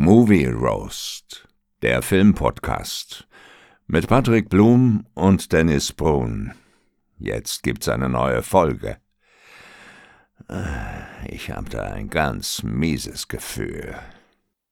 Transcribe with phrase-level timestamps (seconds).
[0.00, 1.48] Movie Roast,
[1.82, 3.26] der Filmpodcast
[3.88, 6.52] mit Patrick Blum und Dennis Brun.
[7.18, 8.98] Jetzt gibt's eine neue Folge.
[10.48, 13.96] Äh, ich habe da ein ganz mieses Gefühl.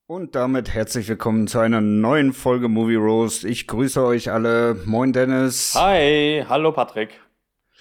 [0.07, 3.43] Und damit herzlich willkommen zu einer neuen Folge Movie Roast.
[3.43, 4.81] Ich grüße euch alle.
[4.85, 5.75] Moin Dennis.
[5.75, 7.21] Hi, hallo Patrick.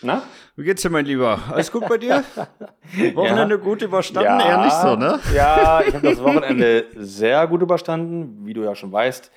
[0.02, 0.24] Na?
[0.56, 1.40] Wie geht's dir, mein Lieber?
[1.52, 2.24] Alles gut bei dir?
[3.14, 3.62] Wochenende ja.
[3.62, 4.40] gut überstanden?
[4.40, 4.48] Ja.
[4.48, 5.20] Eher nicht so, ne?
[5.34, 9.32] Ja, ich habe das Wochenende sehr gut überstanden, wie du ja schon weißt.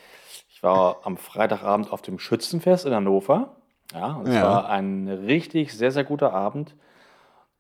[0.51, 3.57] Ich war am Freitagabend auf dem Schützenfest in Hannover.
[3.93, 4.43] Ja, und es ja.
[4.43, 6.75] war ein richtig sehr, sehr guter Abend.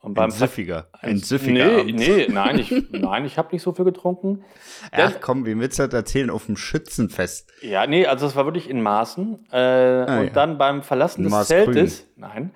[0.00, 0.86] Und beim ein Siffiger.
[0.92, 1.52] Ein Siffiger.
[1.52, 1.94] Nee, Abend.
[1.96, 4.44] nee, nein, ich, nein, ich habe nicht so viel getrunken.
[4.92, 6.30] Ach komm, wie willst du das erzählen?
[6.30, 7.50] Auf dem Schützenfest?
[7.62, 9.46] Ja, nee, also es war wirklich in Maßen.
[9.50, 10.32] Äh, ah, und ja.
[10.32, 12.52] dann beim Verlassen des Zeltes, nein,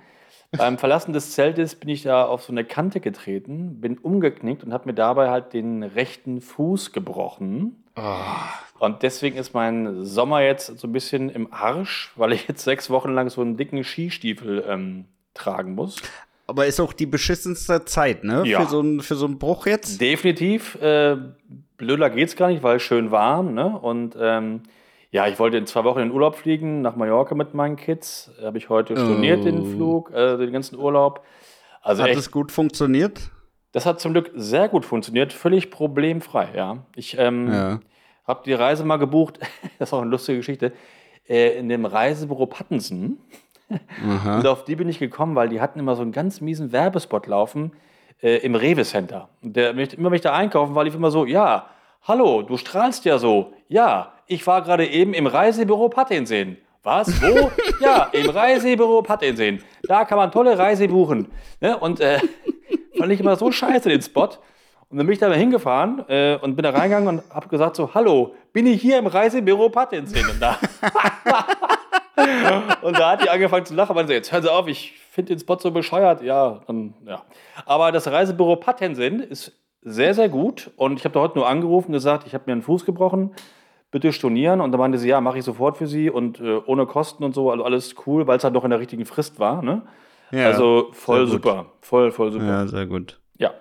[0.56, 4.72] beim Verlassen des Zeltes bin ich da auf so eine Kante getreten, bin umgeknickt und
[4.72, 7.84] habe mir dabei halt den rechten Fuß gebrochen.
[7.96, 8.02] Oh.
[8.78, 12.90] Und deswegen ist mein Sommer jetzt so ein bisschen im Arsch, weil ich jetzt sechs
[12.90, 15.96] Wochen lang so einen dicken Skistiefel ähm, tragen muss.
[16.46, 18.42] Aber ist auch die beschissenste Zeit, ne?
[18.44, 18.60] Ja.
[18.60, 20.00] Für, so einen, für so einen Bruch jetzt?
[20.00, 20.74] Definitiv.
[20.82, 21.16] Äh,
[21.76, 23.78] blöder geht's gar nicht, weil schön warm, ne?
[23.78, 24.62] Und ähm,
[25.12, 28.30] ja, ich wollte in zwei Wochen in den Urlaub fliegen, nach Mallorca mit meinen Kids.
[28.42, 29.44] Habe ich heute storniert oh.
[29.44, 31.22] den Flug, äh, den ganzen Urlaub.
[31.82, 33.30] Also hat es gut funktioniert?
[33.72, 36.78] Das hat zum Glück sehr gut funktioniert, völlig problemfrei, ja.
[36.96, 37.80] Ich ähm, ja.
[38.26, 39.38] habe die Reise mal gebucht,
[39.78, 40.72] das ist auch eine lustige Geschichte,
[41.28, 43.18] äh, in dem Reisebüro Pattensen.
[43.68, 47.26] Und auf die bin ich gekommen, weil die hatten immer so einen ganz miesen Werbespot
[47.26, 47.72] laufen
[48.22, 49.28] äh, im Rewe Center.
[49.42, 51.66] Und der, immer wenn ich da einkaufen war, lief immer so, ja,
[52.02, 53.52] hallo, du strahlst ja so.
[53.68, 56.58] Ja, ich war gerade eben im Reisebüro Pattenseen.
[56.82, 57.22] Was?
[57.22, 57.50] Wo?
[57.80, 59.62] ja, im Reisebüro Pattenseen.
[59.84, 61.28] Da kann man tolle Reise buchen.
[61.60, 61.78] Ne?
[61.78, 62.18] Und äh,
[62.98, 64.30] fand ich immer so scheiße den Spot.
[64.92, 67.76] Und dann bin ich da mal hingefahren äh, und bin da reingegangen und habe gesagt
[67.76, 70.28] so, hallo, bin ich hier im Reisebüro Pattenseen?
[70.28, 70.58] Und da,
[72.82, 73.96] und da hat die angefangen zu lachen.
[73.96, 76.22] Und so, jetzt hören Sie auf, ich finde den Spot so bescheuert.
[76.22, 77.22] Ja, dann, ja.
[77.64, 80.70] Aber das Reisebüro Pattenseen ist sehr, sehr gut.
[80.76, 83.34] Und ich habe da heute nur angerufen und gesagt, ich habe mir einen Fuß gebrochen,
[83.92, 84.60] bitte stornieren.
[84.60, 87.34] Und da meinte sie, ja, mache ich sofort für Sie und äh, ohne Kosten und
[87.36, 89.62] so, also alles cool, weil es halt noch in der richtigen Frist war.
[89.62, 89.82] Ne?
[90.32, 92.44] Ja, also voll super, voll, voll super.
[92.44, 93.20] Ja, sehr gut.
[93.38, 93.52] Ja.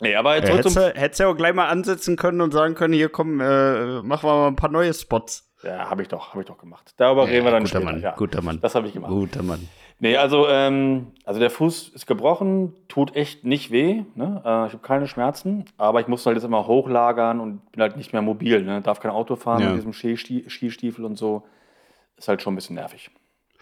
[0.00, 2.52] Nee, aber jetzt ja, hättest, du, hättest du ja auch gleich mal ansetzen können und
[2.52, 5.50] sagen können, hier komm, äh, machen wir mal ein paar neue Spots.
[5.62, 6.92] Ja, habe ich doch, habe ich doch gemacht.
[6.96, 7.92] Darüber ja, reden wir dann guter später.
[7.92, 8.10] Mann, ja.
[8.16, 8.58] Guter Mann.
[8.60, 9.10] Das habe ich gemacht.
[9.10, 9.66] Guter Mann.
[10.04, 14.02] Nee, also, ähm, also der Fuß ist gebrochen, tut echt nicht weh.
[14.14, 14.42] Ne?
[14.44, 17.96] Äh, ich habe keine Schmerzen, aber ich muss halt jetzt immer hochlagern und bin halt
[17.96, 18.62] nicht mehr mobil.
[18.64, 18.82] Ne?
[18.82, 19.68] Darf kein Auto fahren ja.
[19.70, 21.44] mit diesem Skistiefel und so.
[22.18, 23.10] Ist halt schon ein bisschen nervig.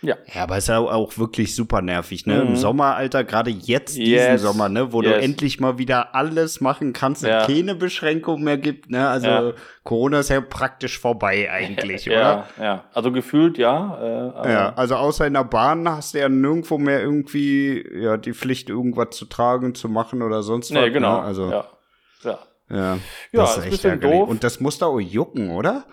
[0.02, 0.16] Ja.
[0.34, 2.42] Ja, aber ist ja auch wirklich super nervig, ne?
[2.42, 2.50] Mhm.
[2.50, 4.42] Im Sommer, Alter, gerade jetzt diesen yes.
[4.42, 4.92] Sommer, ne?
[4.92, 5.12] Wo yes.
[5.12, 7.46] du endlich mal wieder alles machen kannst, ja.
[7.46, 9.08] keine Beschränkung mehr gibt, ne?
[9.08, 9.52] Also ja.
[9.84, 12.46] Corona ist ja praktisch vorbei eigentlich, oder?
[12.58, 12.84] Ja, ja.
[12.92, 14.42] Also gefühlt ja.
[14.42, 18.34] Äh, ja, also außer in der Bahn hast du ja nirgendwo mehr irgendwie ja die
[18.34, 20.92] Pflicht, irgendwas zu tragen, zu machen oder sonst nee, was.
[20.92, 21.18] Genau.
[21.18, 21.22] Ne?
[21.22, 21.64] Also, ja.
[22.24, 22.38] Ja.
[23.32, 24.20] Ja, das ist echt ärgerlich.
[24.20, 24.28] Doof.
[24.28, 25.84] Und das muss da auch jucken, oder?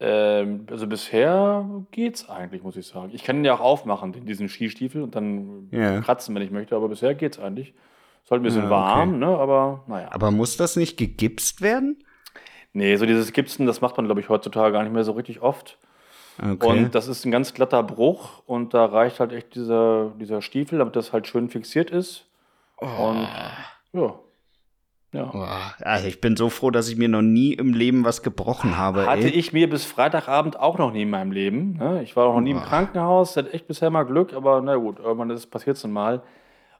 [0.00, 3.10] Ähm, also bisher geht's eigentlich, muss ich sagen.
[3.12, 6.00] Ich kann ihn ja auch aufmachen, diesen Skistiefel, und dann ja.
[6.00, 7.74] kratzen, wenn ich möchte, aber bisher geht's eigentlich.
[8.22, 9.18] Ist halt ein bisschen ja, warm, okay.
[9.18, 9.26] ne?
[9.26, 10.08] Aber naja.
[10.10, 12.04] Aber muss das nicht gegipst werden?
[12.72, 15.40] Nee, so dieses Gipsen, das macht man, glaube ich, heutzutage gar nicht mehr so richtig
[15.42, 15.78] oft.
[16.40, 16.66] Okay.
[16.66, 20.78] Und das ist ein ganz glatter Bruch und da reicht halt echt dieser, dieser Stiefel,
[20.78, 22.26] damit das halt schön fixiert ist.
[22.80, 22.86] Oh.
[22.86, 23.28] Und
[23.92, 24.14] ja,
[25.12, 25.74] ja.
[25.80, 29.06] Also ich bin so froh, dass ich mir noch nie im Leben was gebrochen habe.
[29.06, 29.30] Hatte ey.
[29.30, 31.76] ich mir bis Freitagabend auch noch nie in meinem Leben.
[31.78, 32.02] Ne?
[32.02, 32.58] Ich war auch noch nie oh.
[32.58, 36.22] im Krankenhaus, hatte echt bisher mal Glück, aber na gut, irgendwann passiert es dann mal.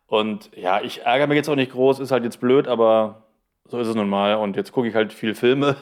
[0.07, 3.25] Und ja, ich ärgere mich jetzt auch nicht groß, ist halt jetzt blöd, aber
[3.67, 4.35] so ist es nun mal.
[4.35, 5.77] Und jetzt gucke ich halt viel Filme.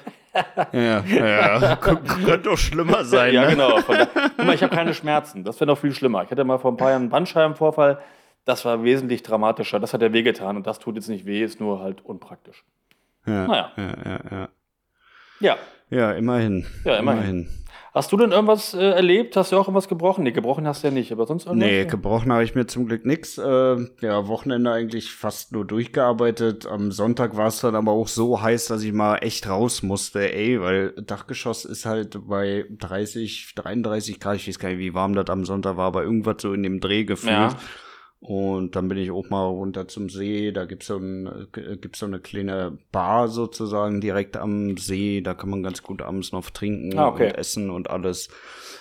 [0.73, 1.77] ja, ja.
[1.81, 3.33] könnte doch schlimmer sein.
[3.35, 3.51] ja, ne?
[3.51, 3.77] genau.
[3.77, 5.45] Guck mal, ich habe keine Schmerzen.
[5.45, 6.25] Das wäre noch viel schlimmer.
[6.25, 7.99] Ich hatte mal vor ein paar Jahren einen Bandscheibenvorfall
[8.47, 9.79] das war wesentlich dramatischer.
[9.79, 12.65] Das hat er wehgetan und das tut jetzt nicht weh, ist nur halt unpraktisch.
[13.27, 13.73] Ja, naja.
[13.77, 14.49] Ja, ja, ja.
[15.39, 15.57] Ja.
[15.91, 16.65] Ja, immerhin.
[16.85, 17.23] Ja, immerhin.
[17.23, 17.49] immerhin.
[17.93, 19.37] Hast du denn irgendwas äh, erlebt?
[19.37, 20.25] Hast du auch irgendwas gebrochen?
[20.25, 21.67] Nee, gebrochen hast du ja nicht, aber sonst irgendwas?
[21.67, 23.39] Nee, gebrochen habe ich mir zum Glück nichts.
[23.39, 26.67] Äh, ja, Wochenende eigentlich fast nur durchgearbeitet.
[26.67, 30.33] Am Sonntag war es dann aber auch so heiß, dass ich mal echt raus musste,
[30.33, 34.37] ey, weil Dachgeschoss ist halt bei 30, 33 Grad.
[34.37, 36.81] Ich weiß gar nicht, wie warm das am Sonntag war, aber irgendwas so in dem
[36.81, 37.33] Dreh gefühlt.
[37.33, 37.57] Ja.
[38.27, 40.51] Und dann bin ich auch mal runter zum See.
[40.51, 45.21] Da gibt's so, ein, gibt's so eine kleine Bar sozusagen direkt am See.
[45.21, 47.29] Da kann man ganz gut abends noch trinken ah, okay.
[47.29, 48.29] und essen und alles.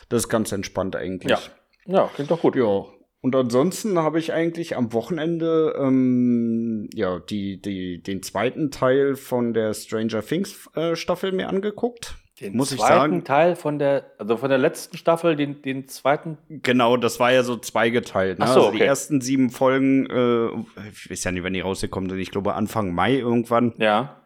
[0.09, 1.29] Das ist ganz entspannt eigentlich.
[1.29, 1.39] Ja,
[1.85, 2.55] ja klingt doch gut.
[2.55, 2.85] Ja.
[3.21, 9.53] Und ansonsten habe ich eigentlich am Wochenende ähm, ja die, die, den zweiten Teil von
[9.53, 12.15] der Stranger Things äh, Staffel mir angeguckt.
[12.41, 13.23] Den muss ich sagen.
[13.23, 16.37] Teil von der, also von der letzten Staffel, den, den zweiten.
[16.49, 18.39] Genau, das war ja so zweigeteilt.
[18.39, 18.45] Ne?
[18.45, 18.79] Ach so, also okay.
[18.79, 22.19] die ersten sieben Folgen, äh, ich weiß ja nicht, wann die rausgekommen sind.
[22.19, 23.73] Ich glaube Anfang Mai irgendwann.
[23.77, 24.17] Ja.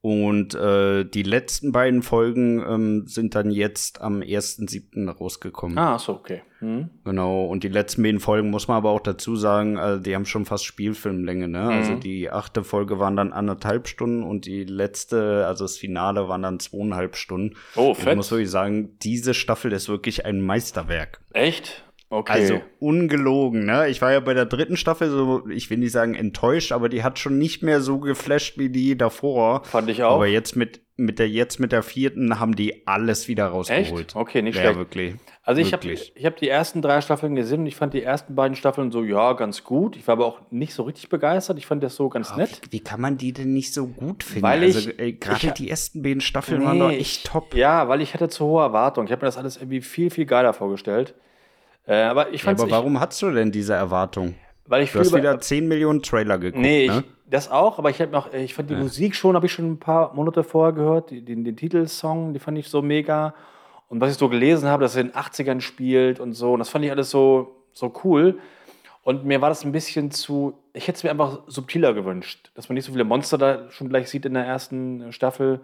[0.00, 5.10] Und äh, die letzten beiden Folgen ähm, sind dann jetzt am 1.7.
[5.10, 5.76] rausgekommen.
[5.76, 6.42] Ah, so, okay.
[6.60, 6.88] Hm.
[7.04, 10.24] Genau, und die letzten beiden Folgen muss man aber auch dazu sagen, äh, die haben
[10.24, 11.62] schon fast Spielfilmlänge, ne?
[11.62, 12.00] Also Mhm.
[12.00, 16.60] die achte Folge waren dann anderthalb Stunden und die letzte, also das Finale, waren dann
[16.60, 17.56] zweieinhalb Stunden.
[17.74, 18.16] Oh, Ich fett.
[18.16, 21.20] muss wirklich sagen, diese Staffel ist wirklich ein Meisterwerk.
[21.32, 21.84] Echt?
[22.10, 22.32] Okay.
[22.32, 23.88] Also ungelogen, ne?
[23.88, 27.02] Ich war ja bei der dritten Staffel so, ich will nicht sagen enttäuscht, aber die
[27.02, 29.62] hat schon nicht mehr so geflasht wie die davor.
[29.64, 30.14] Fand ich auch.
[30.14, 34.06] Aber jetzt mit, mit der, jetzt mit der vierten haben die alles wieder rausgeholt.
[34.06, 34.16] Echt?
[34.16, 34.78] Okay, nicht ja, schlecht.
[34.78, 35.14] wirklich.
[35.42, 38.34] Also ich habe ich hab die ersten drei Staffeln gesehen und ich fand die ersten
[38.34, 39.96] beiden Staffeln so, ja, ganz gut.
[39.96, 41.58] Ich war aber auch nicht so richtig begeistert.
[41.58, 42.60] Ich fand das so ganz nett.
[42.64, 44.42] Wie, wie kann man die denn nicht so gut finden?
[44.42, 47.54] Weil also, ich- ey, gerade die ersten beiden Staffeln waren doch echt top.
[47.54, 49.06] Ja, weil ich hatte zu hohe Erwartungen.
[49.06, 51.14] Ich habe mir das alles irgendwie viel, viel geiler vorgestellt.
[51.86, 54.34] Äh, aber ich Ja, aber warum hast du denn diese Erwartung?
[54.66, 57.04] Weil ich Du hast über- wieder 10 Millionen Trailer geguckt, Nee, ich, ne?
[57.26, 60.12] das auch, aber ich noch, ich fand die Musik schon, habe ich schon ein paar
[60.14, 63.34] Monate vorher gehört, die- den, den Titelsong, die fand ich so mega.
[63.88, 66.58] Und was ich so gelesen habe, dass er in den 80ern spielt und so, und
[66.58, 68.38] das fand ich alles so, so cool.
[69.02, 72.68] Und mir war das ein bisschen zu, ich hätte es mir einfach subtiler gewünscht, dass
[72.68, 75.60] man nicht so viele Monster da schon gleich sieht in der ersten Staffel.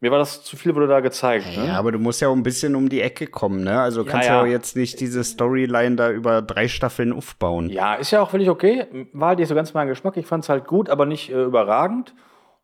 [0.00, 1.46] Mir war das zu viel, wurde da gezeigt.
[1.56, 1.68] Ne?
[1.68, 3.80] Ja, aber du musst ja auch ein bisschen um die Ecke kommen, ne?
[3.80, 4.42] Also du Ja, kannst ja, ja.
[4.42, 7.70] auch jetzt nicht diese Storyline da über drei Staffeln aufbauen.
[7.70, 8.84] Ja, ist ja auch völlig okay.
[9.14, 10.16] War halt nicht so ganz mein Geschmack.
[10.18, 12.14] Ich fand es halt gut, aber nicht äh, überragend.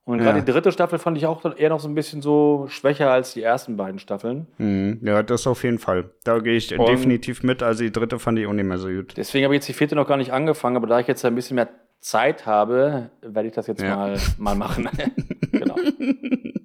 [0.05, 0.44] Und gerade Ja.
[0.44, 3.43] die dritte Staffel fand ich auch eher noch so ein bisschen so schwächer als die
[3.43, 4.49] ersten beiden Staffeln.
[4.58, 4.99] Mhm.
[5.02, 6.11] Ja, das auf jeden Fall.
[6.25, 7.62] Da gehe ich Und- definitiv mit.
[7.62, 9.14] Also die dritte fand ich auch nicht mehr so gut.
[9.17, 11.35] Deswegen habe ich jetzt die vierte noch gar nicht angefangen, aber da ich jetzt ein
[11.35, 11.69] bisschen mehr
[12.00, 13.94] Zeit habe, werde ich das jetzt Ja.
[13.96, 14.88] mal, mal machen.
[15.52, 15.76] genau.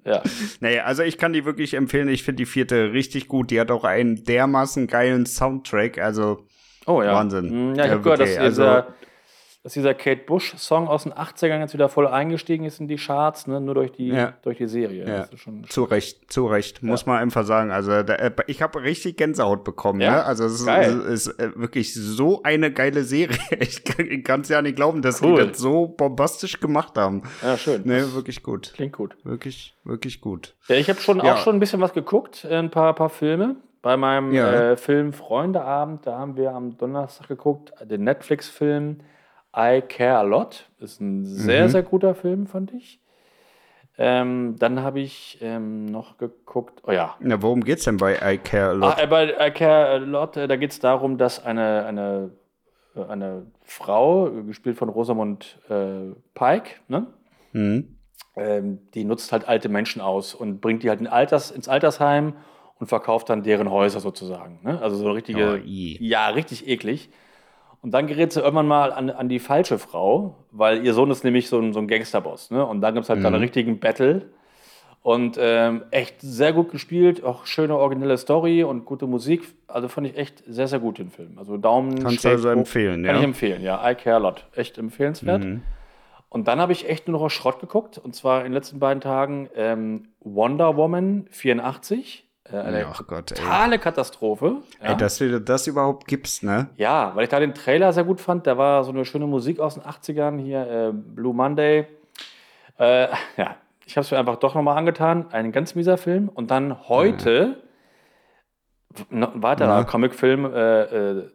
[0.08, 0.24] Ja.
[0.62, 2.08] Naja, also ich kann die wirklich empfehlen.
[2.10, 3.52] Ich finde die vierte richtig gut.
[3.52, 6.00] Die hat auch einen dermaßen geilen Soundtrack.
[6.00, 6.46] Also
[6.86, 7.14] Oh ja.
[7.14, 7.74] Wahnsinn.
[7.74, 8.88] Mm, Ja, ich habe gehört, dass also- dieser,
[9.68, 13.48] dass dieser Kate Bush-Song aus den 80ern jetzt wieder voll eingestiegen ist in die Charts,
[13.48, 13.60] ne?
[13.60, 14.32] nur durch die, Ja.
[14.44, 15.06] durch die Serie.
[15.06, 15.28] Ja,
[15.68, 17.70] zu Recht, zu Recht, muss man einfach sagen.
[17.72, 20.00] Also da, äh, ich habe richtig Gänsehaut bekommen.
[20.00, 20.12] Ja?
[20.12, 20.24] Ne?
[20.24, 23.38] Also es ist, ist äh, wirklich so eine geile Serie.
[23.60, 25.42] Ich kann es ja nicht glauben, dass Cool.
[25.44, 27.24] die das so bombastisch gemacht haben.
[27.44, 27.82] ja, schön.
[27.84, 28.72] Ne, wirklich gut.
[28.74, 29.18] Klingt gut.
[29.26, 30.56] Wirklich, wirklich gut.
[30.70, 31.34] Ja, ich habe schon Ja.
[31.34, 33.58] auch schon ein bisschen was geguckt, äh, ein paar, paar Filme.
[33.82, 34.72] Bei meinem Ja.
[34.72, 39.02] äh, Film Freundeabend, da haben wir am Donnerstag geguckt, den Netflix-Film
[39.58, 40.70] I Care a Lot.
[40.80, 41.70] Ist ein sehr, Mhm.
[41.70, 43.00] sehr guter Film, fand ich.
[44.00, 48.38] Ähm, dann habe ich ähm, noch geguckt, oh ja, Na, worum geht's denn bei I
[48.38, 48.98] Care a Lot?
[48.98, 52.30] Ah, äh, bei I Care a Lot, äh, da geht es darum, dass eine, eine,
[52.96, 57.08] äh, eine Frau, äh, gespielt von Rosamund äh, Pike, ne?
[57.54, 57.98] Mhm.
[58.36, 62.34] ähm, die nutzt halt alte Menschen aus und bringt die halt in Alters, ins Altersheim
[62.80, 64.60] und verkauft dann deren Häuser sozusagen.
[64.62, 64.80] Ne?
[64.80, 67.10] Also so eine richtige, Oh, ja, richtig eklig.
[67.88, 71.24] Und dann gerät sie irgendwann mal an, an die falsche Frau, weil ihr Sohn ist
[71.24, 72.52] nämlich so ein, so ein Gangsterboss.
[72.52, 72.66] Ne?
[72.66, 74.24] Und dann gibt es halt dann einen richtigen Battle.
[75.04, 79.44] Und ähm, echt sehr gut gespielt, auch schöne originelle Story und gute Musik.
[79.68, 81.38] Also fand ich echt sehr, sehr gut den Film.
[81.38, 82.04] Also Daumen.
[82.04, 83.20] Kannst du also empfehlen, Kann ja?
[83.22, 83.90] ich empfehlen, ja.
[83.90, 84.46] I Care a Lot.
[84.54, 85.46] Echt empfehlenswert.
[85.46, 85.62] Mhm.
[86.28, 87.98] Und dann habe ich echt nur noch auf Schrott geguckt.
[87.98, 92.27] Und zwar in den letzten beiden Tagen ähm, Wonder Woman 84.
[92.52, 93.38] Äh, eine Ach Gott, ey.
[93.38, 94.58] totale Katastrophe.
[94.82, 94.92] Ja.
[94.92, 96.70] Ey, dass du das überhaupt gibst, ne?
[96.78, 98.48] ja, weil ich da den Trailer sehr gut fand.
[98.48, 100.40] Da war so eine schöne Musik aus den 80ern.
[100.40, 101.88] Hier äh, Blue Monday.
[102.78, 105.26] Äh, ja, ich habe es mir einfach doch nochmal angetan.
[105.32, 106.30] Ein ganz mieser Film.
[106.30, 107.62] Und dann heute
[109.10, 109.84] noch ein weiterer Ja.
[109.84, 110.46] Comicfilm.
[110.46, 111.30] Äh, äh,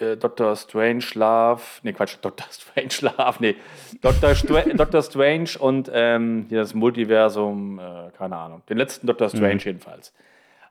[0.00, 0.56] äh, Dr.
[0.56, 2.46] Strange Love, nee Quatsch, Dr.
[2.50, 3.54] Strange Love, nee,
[4.00, 4.34] Dr.
[4.34, 5.02] Stra Dr.
[5.02, 9.28] Strange und ähm, hier das Multiversum, äh, keine Ahnung, den letzten Dr.
[9.28, 10.12] Strange jedenfalls.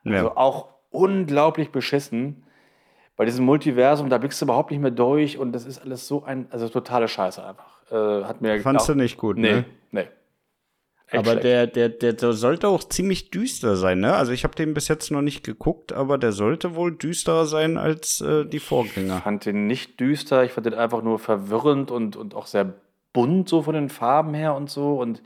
[0.05, 0.38] Also Ja.
[0.38, 2.43] auch unglaublich beschissen.
[3.15, 6.24] Bei diesem Multiversum, da blickst du überhaupt nicht mehr durch und das ist alles so
[6.24, 7.79] ein, also totale Scheiße einfach.
[7.91, 9.65] Äh, hat mir Fandst auch- du nicht gut, Nee, ne?
[9.91, 10.07] nee.
[11.07, 11.43] Echt Aber schlecht.
[11.43, 14.15] der, der, der, der sollte auch ziemlich düster sein, ne?
[14.15, 17.77] Also ich habe den bis jetzt noch nicht geguckt, aber der sollte wohl düsterer sein
[17.77, 19.22] als äh, die Ich Vorgänger.
[19.22, 22.74] fand den nicht düster, ich fand den einfach nur verwirrend und, und auch sehr
[23.12, 25.22] bunt so von den Farben her und so und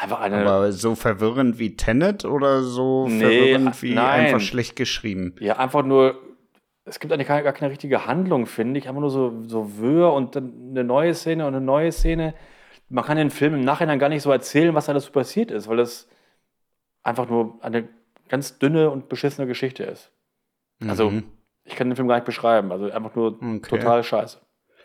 [0.00, 4.26] einfach eine, Aber so verwirrend wie Tenet oder so Nee, verwirrend wie nein.
[4.26, 5.34] einfach schlecht geschrieben?
[5.40, 6.18] ja, einfach nur,
[6.84, 10.36] es gibt eigentlich gar, keine richtige Handlung, finde ich, einfach nur so, so Wöhr und
[10.36, 12.34] dann eine neue Szene und eine neue Szene.
[12.88, 15.68] Man kann den Film im Nachhinein gar nicht so erzählen, was alles so passiert ist,
[15.68, 16.08] weil das
[17.02, 17.88] einfach nur eine
[18.28, 20.10] ganz dünne und beschissene Geschichte ist.
[20.86, 21.24] Also, Mhm.
[21.64, 22.72] Ich kann den Film gar nicht beschreiben.
[22.72, 23.60] Also einfach nur okay.
[23.68, 24.38] total scheiße.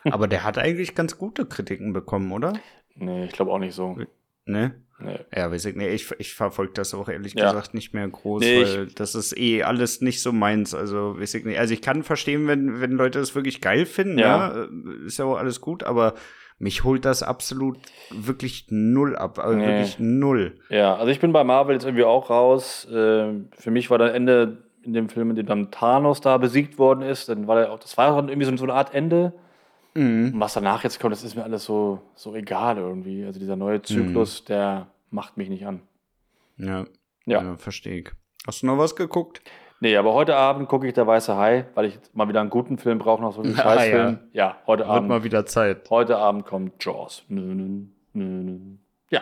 [0.04, 2.54] Aber der hat eigentlich ganz gute Kritiken bekommen, oder?
[2.96, 3.98] Nee, ich glaube auch nicht so.
[4.46, 4.76] Ne?
[4.98, 5.20] Nee.
[5.36, 5.90] Ja, weiß ich nicht.
[5.90, 7.52] Ich, ich verfolge das auch ehrlich ja.
[7.52, 10.74] gesagt nicht mehr groß, nee, weil das ist eh alles nicht so meins.
[10.74, 11.60] Also, weiß ich nicht.
[11.60, 14.56] Also, ich kann verstehen, wenn, wenn Leute das wirklich geil finden, ja.
[14.56, 14.68] ja
[15.06, 16.14] ist ja auch alles gut, aber
[16.58, 17.78] mich holt das absolut
[18.12, 19.40] wirklich null ab.
[19.40, 19.68] Also nee.
[19.68, 20.58] wirklich null.
[20.70, 22.86] Ja, also ich bin bei Marvel jetzt irgendwie auch raus.
[22.90, 26.78] Äh, für mich war das Ende in dem Film, in dem dann Thanos da besiegt
[26.78, 29.34] worden ist, dann war der auch, das war irgendwie so, so eine Art Ende.
[29.96, 30.34] Mhm.
[30.34, 33.26] Und was danach jetzt kommt, das ist mir alles so, so egal irgendwie.
[33.26, 34.46] Also dieser neue Zyklus, mhm.
[34.48, 35.82] der macht mich nicht an.
[36.58, 36.86] Ja,
[37.26, 37.44] ja.
[37.44, 38.12] ja verstehe ich.
[38.46, 39.42] Hast du noch was geguckt?
[39.80, 42.78] Nee, aber heute Abend gucke ich Der Weiße Hai, weil ich mal wieder einen guten
[42.78, 44.20] Film brauche, noch so einen Scheißfilm.
[44.32, 44.48] Ja.
[44.48, 45.10] ja, heute Wird Abend.
[45.10, 45.90] mal wieder Zeit.
[45.90, 47.24] Heute Abend kommt Jaws.
[47.30, 49.22] Ja.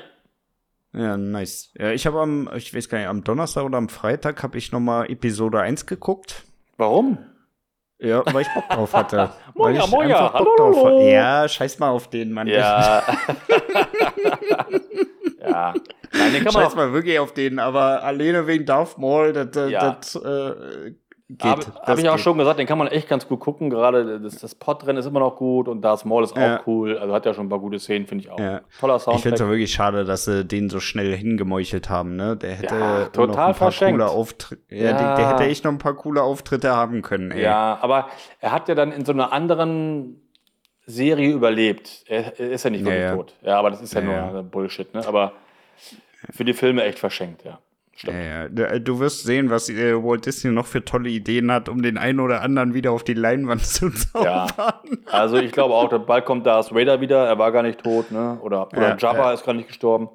[0.93, 1.71] Ja, nice.
[1.77, 4.71] Ja, ich habe am, ich weiß gar nicht, am Donnerstag oder am Freitag habe ich
[4.71, 6.45] noch mal Episode 1 geguckt.
[6.77, 7.17] Warum?
[8.03, 9.29] Ja, weil ich Bock drauf hatte.
[9.55, 11.07] moja, moja, hallo, hallo.
[11.07, 12.48] Ja, scheiß mal auf den, Mann.
[12.48, 13.01] Ja.
[15.41, 15.74] ja.
[16.12, 19.72] Nein, den kann man Scheiß mal wirklich auf den, aber alleine wegen Darth Maul, das,
[19.72, 19.93] ja.
[19.93, 20.95] das äh.
[21.41, 23.69] Habe hab ich auch schon gesagt, den kann man echt ganz gut gucken.
[23.69, 26.61] Gerade das, das Podrennen ist immer noch gut und Darth Maul ist auch ja.
[26.67, 26.97] cool.
[26.97, 28.39] Also hat ja schon ein paar gute Szenen, finde ich auch.
[28.39, 28.61] Ja.
[28.79, 29.15] Toller Soundtrack.
[29.15, 32.15] Ich finde es ja wirklich schade, dass sie den so schnell hingemeuchelt haben.
[32.15, 32.35] Ne?
[32.35, 33.99] Der hätte ja, total noch verschenkt.
[33.99, 34.07] Ja,
[34.69, 34.93] ja.
[34.93, 37.31] Der, der, hätte echt noch ein paar coole Auftritte haben können.
[37.31, 37.43] Ey.
[37.43, 38.07] Ja, aber
[38.39, 40.21] er hat ja dann in so einer anderen
[40.85, 42.03] Serie überlebt.
[42.07, 43.35] Er, er ist ja nicht wirklich tot.
[43.41, 44.93] Ja, aber das ist ja, nur Bullshit.
[44.93, 45.07] Ne?
[45.07, 45.33] Aber
[46.31, 47.59] für die Filme echt verschenkt, ja.
[47.97, 48.79] Ja, ja.
[48.79, 52.19] Du wirst sehen, was äh, Walt Disney noch für tolle Ideen hat, um den einen
[52.19, 54.25] oder anderen wieder auf die Leinwand zu zaubern.
[54.25, 54.81] Ja.
[55.12, 58.39] Also ich glaube auch, bald kommt Darth Vader wieder, er war gar nicht tot, ne?
[58.41, 59.33] Oder, oder ja, Jabba ja.
[59.33, 60.09] ist gar nicht gestorben.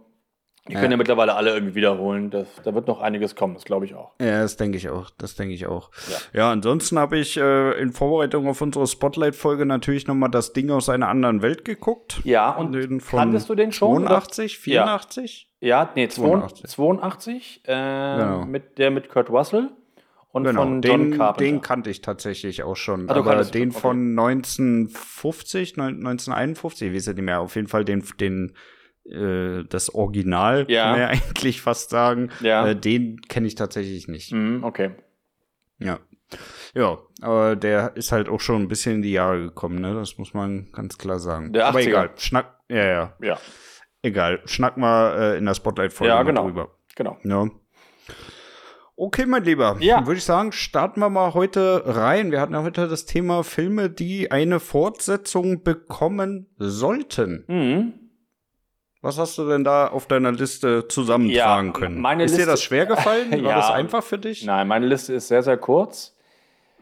[0.69, 0.91] Die können ja.
[0.93, 2.31] ja mittlerweile alle irgendwie wiederholen.
[2.31, 4.13] Das, da wird noch einiges kommen, das glaube ich auch.
[4.21, 5.11] Ja, das denke ich auch.
[5.17, 5.91] Das denke ich auch.
[6.09, 10.71] Ja, ja ansonsten habe ich äh, in Vorbereitung auf unsere Spotlight-Folge natürlich nochmal das Ding
[10.71, 12.21] aus einer anderen Welt geguckt.
[12.25, 14.07] Ja, und den kanntest du den schon?
[14.07, 15.49] 82, 84?
[15.61, 16.71] Ja, ja nee, 82.
[16.71, 18.45] 82 äh, genau.
[18.45, 19.71] mit, der mit Kurt Russell.
[20.31, 21.45] Und genau, von John den, Carpenter.
[21.45, 23.09] den kannte ich tatsächlich auch schon.
[23.09, 23.81] Ah, aber den okay.
[23.81, 28.53] von 1950, 1951, ich weiß ja nicht mehr, auf jeden Fall den, den
[29.11, 30.83] äh, das Original, ja.
[30.83, 32.31] kann man ja eigentlich fast sagen.
[32.41, 32.69] Ja.
[32.69, 34.33] Äh, den kenne ich tatsächlich nicht.
[34.33, 34.91] Mhm, okay.
[35.79, 35.99] Ja.
[36.75, 39.95] Ja, aber der ist halt auch schon ein bisschen in die Jahre gekommen, ne?
[39.95, 41.53] Das muss man ganz klar sagen.
[41.53, 41.69] Der 80er.
[41.69, 43.15] Aber egal, schnack, ja, ja.
[43.23, 43.39] Ja.
[44.03, 46.45] Egal, schnack mal äh, in der Spotlight-Folge ja, genau.
[46.45, 46.71] drüber.
[46.95, 47.19] Genau.
[47.25, 47.49] Ja.
[49.01, 49.77] Okay, mein Lieber.
[49.79, 49.97] Ja.
[49.97, 52.33] Dann würde ich sagen, starten wir mal heute rein.
[52.33, 57.45] Wir hatten ja heute das Thema Filme, die eine Fortsetzung bekommen sollten.
[57.47, 57.95] Mhm.
[59.01, 62.01] Was hast du denn da auf deiner Liste zusammentragen ja, können?
[62.01, 63.31] Meine ist Liste, dir das schwer gefallen?
[63.31, 64.45] War ja, das einfach für dich?
[64.45, 66.17] Nein, meine Liste ist sehr, sehr kurz.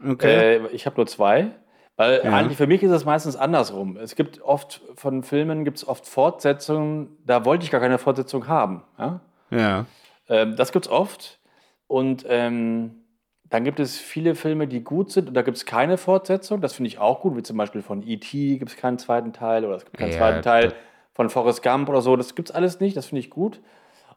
[0.03, 0.57] Okay.
[0.57, 1.51] Äh, ich habe nur zwei.
[1.95, 2.31] Weil ja.
[2.31, 3.97] eigentlich für mich ist es meistens andersrum.
[3.97, 8.47] Es gibt oft von Filmen gibt es oft Fortsetzungen, da wollte ich gar keine Fortsetzung
[8.47, 8.83] haben.
[8.99, 9.19] Ja.
[9.49, 9.85] ja.
[10.29, 11.39] Ähm, das es oft.
[11.87, 13.03] Und ähm,
[13.45, 16.61] dann gibt es viele Filme, die gut sind und da gibt es keine Fortsetzung.
[16.61, 18.57] Das finde ich auch gut, wie zum Beispiel von E.T.
[18.57, 20.73] gibt es keinen zweiten Teil oder es gibt keinen ja, zweiten Teil
[21.17, 22.15] von Forrest Gump oder so.
[22.15, 23.59] Das gibt es alles nicht, das finde ich gut.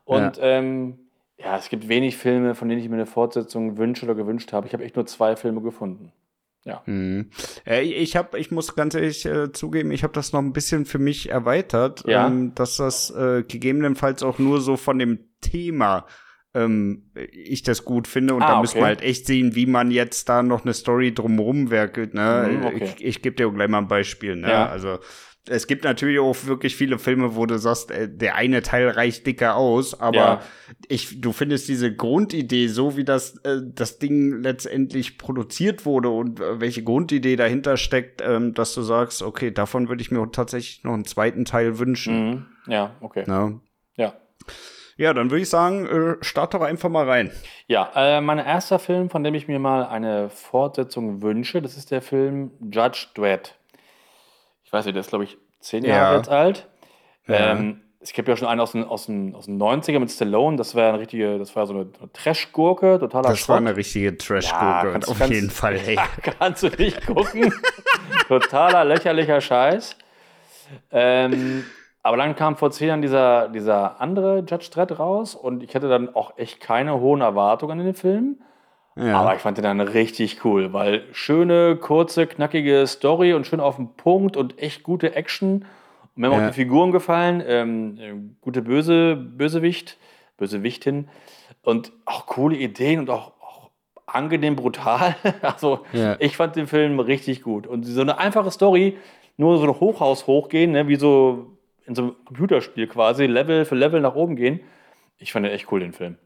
[0.04, 0.42] Und ja.
[0.42, 0.98] Ähm,
[1.38, 4.66] ja, es gibt wenig Filme, von denen ich mir eine Fortsetzung wünsche oder gewünscht habe.
[4.66, 6.12] Ich habe echt nur zwei Filme gefunden.
[6.64, 6.82] Ja.
[6.84, 7.30] Mhm.
[7.66, 10.84] Äh, ich habe, ich muss ganz ehrlich äh, zugeben, ich habe das noch ein bisschen
[10.84, 12.26] für mich erweitert, ja.
[12.26, 16.04] ähm, dass das äh, gegebenenfalls auch nur so von dem Thema
[16.52, 18.60] ähm, ich das gut finde und ah, da okay.
[18.60, 22.12] müssen wir halt echt sehen, wie man jetzt da noch eine Story drumherum werkelt.
[22.12, 22.50] Ne?
[22.52, 22.94] Mhm, okay.
[22.98, 24.36] Ich, ich gebe dir auch gleich mal ein Beispiel.
[24.36, 24.50] Ne?
[24.50, 24.68] Ja.
[24.68, 24.98] Also
[25.48, 29.26] es gibt natürlich auch wirklich viele Filme, wo du sagst, äh, der eine Teil reicht
[29.26, 30.40] dicker aus, aber ja.
[30.88, 36.40] ich, du findest diese Grundidee, so wie das, äh, das Ding letztendlich produziert wurde und
[36.40, 40.84] äh, welche Grundidee dahinter steckt, ähm, dass du sagst, okay, davon würde ich mir tatsächlich
[40.84, 42.30] noch einen zweiten Teil wünschen.
[42.30, 42.46] Mhm.
[42.66, 43.24] Ja, okay.
[43.26, 43.52] Ja.
[43.96, 44.14] ja.
[44.96, 47.30] Ja, dann würde ich sagen, äh, start doch einfach mal rein.
[47.66, 51.90] Ja, äh, mein erster Film, von dem ich mir mal eine Fortsetzung wünsche, das ist
[51.90, 53.54] der Film Judge Dredd
[54.70, 56.68] ich weiß nicht, der ist, glaube ich, zehn Jahre jetzt alt.
[57.26, 57.54] Ja.
[57.54, 60.56] Ähm, es gibt ja schon einen aus den, aus den, aus den 90er mit Stallone,
[60.56, 63.48] das war eine richtige, das war so eine Trash-Gurke, totaler Das Schrott.
[63.48, 65.96] war eine richtige Trash-Gurke, ja, auf kannst, jeden Fall, hey.
[65.96, 66.06] Ja,
[66.38, 67.52] kannst du nicht gucken.
[68.28, 69.96] totaler lächerlicher Scheiß.
[70.92, 71.64] Ähm,
[72.04, 75.88] aber dann kam vor zehn Jahren dieser, dieser andere Judge Dredd raus und ich hatte
[75.88, 78.40] dann auch echt keine hohen Erwartungen an den Film.
[78.96, 79.20] Ja.
[79.20, 83.76] Aber ich fand den dann richtig cool, weil schöne, kurze, knackige Story und schön auf
[83.76, 85.64] den Punkt und echt gute Action.
[86.14, 86.46] Und mir haben ja.
[86.46, 87.42] auch die Figuren gefallen.
[87.46, 89.96] Ähm, äh, gute Böse, Bösewicht,
[90.36, 91.08] Bösewichtin.
[91.62, 93.70] Und auch coole Ideen und auch, auch
[94.06, 95.14] angenehm brutal.
[95.42, 96.16] also ja.
[96.18, 97.66] ich fand den Film richtig gut.
[97.66, 98.98] Und so eine einfache Story,
[99.36, 101.56] nur so ein Hochhaus hochgehen, ne, wie so
[101.86, 104.60] in so einem Computerspiel quasi, Level für Level nach oben gehen.
[105.18, 106.16] Ich fand den echt cool, den Film.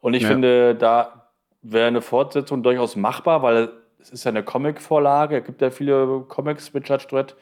[0.00, 1.19] Und ich finde, da
[1.62, 5.38] wäre eine Fortsetzung durchaus machbar, weil es ist ja eine Comic-Vorlage.
[5.38, 7.36] Es gibt ja viele Comics mit Judge Dredd.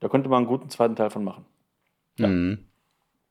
[0.00, 1.44] Da könnte man einen guten zweiten Teil von machen.
[2.18, 2.28] Ja.
[2.28, 2.66] Mhm.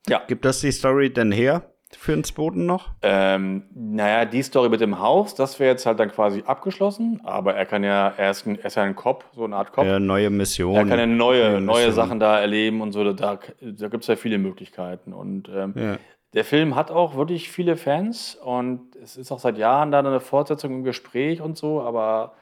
[0.08, 0.22] ja.
[0.28, 1.72] Gibt das die Story denn her?
[1.98, 2.92] für den zweiten noch?
[3.02, 7.56] Ähm, naja, die Story mit dem Haus, das wäre jetzt halt dann quasi abgeschlossen, aber
[7.56, 9.86] er kann ja, er ist, er ist ja ein Cop, so eine Art Cop.
[9.86, 10.76] Ja, neue Mission.
[10.76, 14.08] Er kann ja neue, neue, neue Sachen da erleben und so, da, da gibt es
[14.08, 15.14] ja viele Möglichkeiten.
[15.14, 15.98] Und ähm, ja.
[16.34, 20.20] Der Film hat auch wirklich viele Fans und es ist auch seit Jahren da eine
[20.20, 22.34] Fortsetzung im Gespräch und so, aber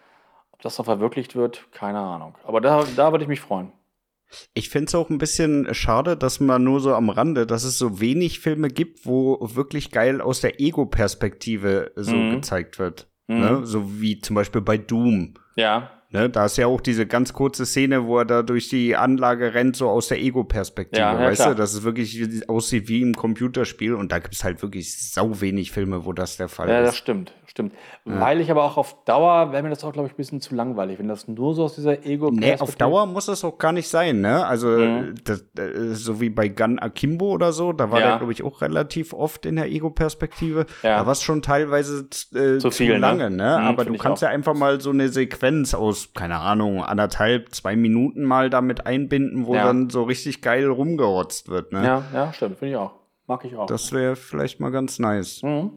[0.51, 2.35] ob das noch verwirklicht wird, keine Ahnung.
[2.43, 3.71] Aber da, da würde ich mich freuen.
[4.53, 7.77] Ich finde es auch ein bisschen schade, dass man nur so am Rande, dass es
[7.77, 12.31] so wenig Filme gibt, wo wirklich geil aus der Ego-Perspektive so mhm.
[12.31, 13.07] gezeigt wird.
[13.27, 13.39] Mhm.
[13.39, 13.65] Ne?
[13.65, 15.35] So wie zum Beispiel bei Doom.
[15.55, 15.91] Ja.
[16.09, 19.53] Ne, da ist ja auch diese ganz kurze Szene, wo er da durch die Anlage
[19.53, 21.53] rennt, so aus der Ego-Perspektive, ja, ja, weißt klar.
[21.53, 25.41] du, dass es wirklich aussieht wie im Computerspiel und da gibt es halt wirklich sau
[25.41, 26.79] wenig Filme, wo das der Fall ja, ist.
[26.79, 27.73] Ja, das stimmt, stimmt.
[28.05, 30.55] Weil ich aber auch auf Dauer, wäre mir das auch, glaube ich, ein bisschen zu
[30.55, 32.55] langweilig, wenn das nur so aus dieser Ego-Perspektive...
[32.55, 34.45] Nee, auf Dauer muss das auch gar nicht sein, ne?
[34.45, 35.15] Also, mhm.
[35.25, 38.61] das, das, so wie bei Gun Akimbo oder so, da war der, glaube ich, auch
[38.61, 40.67] relativ oft in der Ego-Perspektive.
[40.83, 42.97] Da war es schon teilweise äh, zu, viel, ne?
[42.99, 43.35] lange, ne?
[43.35, 43.57] ne?
[43.59, 47.75] Mhm, aber du kannst ja einfach mal so eine Sequenz aus keine Ahnung, anderthalb, zwei
[47.75, 49.65] Minuten mal damit einbinden, wo ja.
[49.65, 51.71] dann so richtig geil rumgerotzt wird.
[51.71, 51.83] Ne?
[51.83, 52.93] Ja, ja, stimmt, finde ich auch.
[53.27, 53.67] Mag ich auch.
[53.67, 55.43] Das wäre vielleicht mal ganz nice.
[55.43, 55.71] Mhm.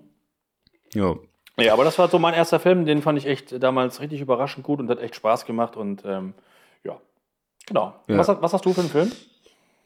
[0.95, 1.17] Ja.
[1.59, 4.65] Ja, aber das war so mein erster Film, den fand ich echt damals richtig überraschend
[4.65, 6.35] gut und hat echt Spaß gemacht und ähm,
[6.85, 6.99] ja,
[7.67, 7.95] genau.
[8.07, 8.19] Ja.
[8.19, 9.12] Was, was hast du für einen Film?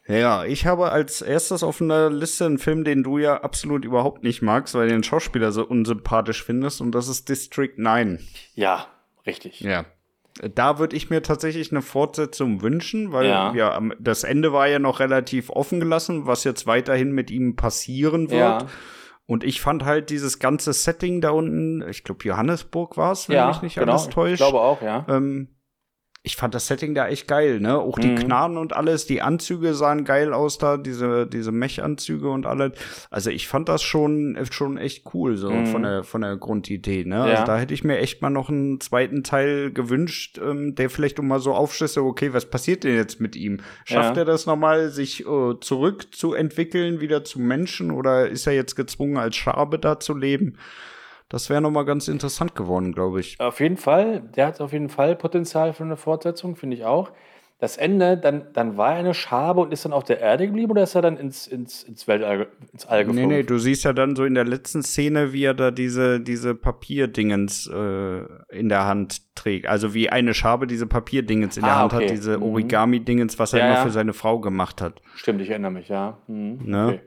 [0.07, 4.23] Ja, ich habe als erstes auf einer Liste einen Film, den du ja absolut überhaupt
[4.23, 8.21] nicht magst, weil du den Schauspieler so unsympathisch findest, und das ist District 9.
[8.55, 8.87] Ja,
[9.27, 9.61] richtig.
[9.61, 9.87] Ja.
[10.43, 13.55] Da würde ich mir tatsächlich eine Fortsetzung wünschen, weil ja.
[13.55, 13.81] ja.
[14.01, 18.41] das Ende war ja noch relativ offen gelassen, was jetzt weiterhin mit ihm passieren wird.
[18.41, 18.67] Ja.
[19.27, 23.37] Und ich fand halt dieses ganze Setting da unten, ich glaube Johannesburg war es, wenn
[23.37, 23.93] ja, mich nicht genau.
[23.93, 24.35] alles täuscht.
[24.35, 25.07] Ich glaube auch, ja.
[25.09, 25.54] Ähm,
[26.27, 27.79] ich fand das Setting da echt geil, ne?
[27.79, 28.17] Auch die mhm.
[28.17, 32.73] Knarren und alles, die Anzüge sahen geil aus da, diese, diese Mech-Anzüge und alles.
[33.11, 35.67] Also ich fand das schon, schon echt cool, so mhm.
[35.67, 37.17] von der, von der Grundidee, ne?
[37.17, 37.35] Also ja.
[37.35, 41.21] Also da hätte ich mir echt mal noch einen zweiten Teil gewünscht, ähm, der vielleicht
[41.21, 43.61] um mal so aufschlüsse, okay, was passiert denn jetzt mit ihm?
[43.85, 44.23] Schafft ja.
[44.23, 49.37] er das nochmal, sich äh, zurückzuentwickeln, wieder zu Menschen oder ist er jetzt gezwungen, als
[49.37, 50.57] Schabe da zu leben?
[51.29, 53.41] Das wäre nochmal ganz interessant geworden, glaube ich.
[53.41, 54.21] Auf jeden Fall.
[54.37, 57.13] Der hat auf jeden Fall Potenzial für eine Fortsetzung, finde ich auch.
[57.61, 60.73] Das Ende, dann, dann war er eine Schabe und ist dann auf der Erde geblieben
[60.73, 63.29] oder ist er dann ins, ins, ins Weltall, ins All geflogen?
[63.29, 66.21] Nee, nee, du siehst ja dann so in der letzten Szene, wie er da diese,
[66.21, 69.67] diese Papierdingens äh, in der Hand trägt.
[69.67, 72.05] Also wie eine Schabe diese Papierdingens in ah, der Hand okay.
[72.05, 72.43] hat, diese mhm.
[72.43, 75.01] Origami-Dingens, was er ja, immer für seine Frau gemacht hat.
[75.15, 76.19] Stimmt, ich erinnere mich, ja.
[76.27, 76.59] Mhm.
[76.65, 76.87] Ne?
[76.89, 77.01] Okay.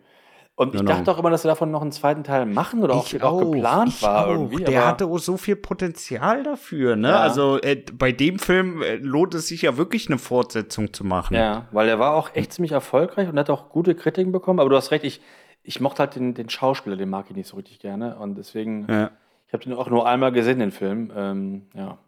[0.60, 0.94] Und ich genau.
[0.94, 3.90] dachte auch immer, dass sie davon noch einen zweiten Teil machen oder auch, auch, geplant
[3.90, 4.32] ich war auch.
[4.32, 4.64] irgendwie.
[4.64, 7.10] Der hatte auch so viel Potenzial dafür, ne?
[7.10, 7.20] Ja.
[7.20, 11.36] Also äh, bei dem Film äh, lohnt es sich ja wirklich eine Fortsetzung zu machen.
[11.36, 14.60] Ja, weil er war auch echt ziemlich erfolgreich und hat auch gute Kritiken bekommen.
[14.60, 15.22] Aber du hast recht, ich,
[15.62, 18.18] ich mochte halt den, den Schauspieler, den mag ich nicht so richtig gerne.
[18.18, 19.12] Und deswegen, ja.
[19.46, 21.12] ich habe den auch nur einmal gesehen, den Film.
[21.16, 22.00] Ähm, ja.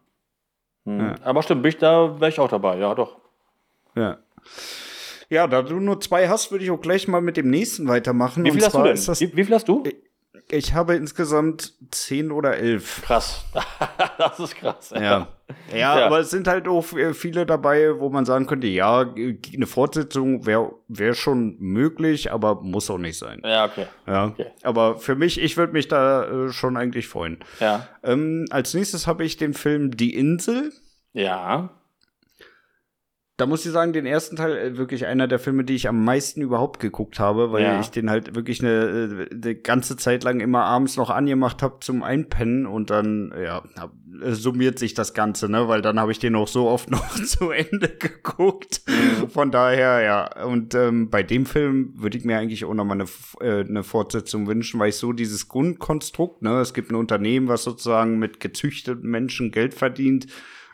[0.86, 0.98] Hm.
[0.98, 1.14] ja.
[1.22, 3.16] Aber stimmt, bin ich, da wäre ich auch dabei, ja, doch.
[3.94, 4.18] Ja.
[5.30, 8.44] Ja, da du nur zwei hast, würde ich auch gleich mal mit dem nächsten weitermachen.
[8.44, 8.96] Wie viel hast du denn?
[8.96, 9.84] Wie, wie, viel hast du?
[10.50, 13.02] Ich habe insgesamt zehn oder elf.
[13.02, 13.44] Krass.
[14.18, 14.90] das ist krass.
[14.90, 15.00] Ja.
[15.00, 15.28] ja.
[15.72, 20.46] Ja, aber es sind halt auch viele dabei, wo man sagen könnte, ja, eine Fortsetzung
[20.46, 23.40] wäre wär schon möglich, aber muss auch nicht sein.
[23.44, 23.86] Ja, okay.
[24.08, 24.26] Ja.
[24.26, 24.46] Okay.
[24.64, 27.38] Aber für mich, ich würde mich da äh, schon eigentlich freuen.
[27.60, 27.86] Ja.
[28.02, 30.72] Ähm, als nächstes habe ich den Film Die Insel.
[31.12, 31.70] Ja
[33.40, 36.04] da muss ich sagen, den ersten Teil äh, wirklich einer der Filme, die ich am
[36.04, 37.80] meisten überhaupt geguckt habe, weil ja.
[37.80, 41.78] ich den halt wirklich eine, äh, eine, ganze Zeit lang immer abends noch angemacht habe
[41.80, 43.62] zum Einpennen und dann, ja,
[44.22, 47.14] äh, summiert sich das Ganze, ne, weil dann habe ich den auch so oft noch
[47.24, 48.82] zu Ende geguckt.
[48.86, 49.30] Mhm.
[49.30, 50.44] Von daher, ja.
[50.44, 53.06] Und ähm, bei dem Film würde ich mir eigentlich auch noch mal eine,
[53.40, 57.64] äh, eine Fortsetzung wünschen, weil ich so dieses Grundkonstrukt, ne, es gibt ein Unternehmen, was
[57.64, 60.26] sozusagen mit gezüchteten Menschen Geld verdient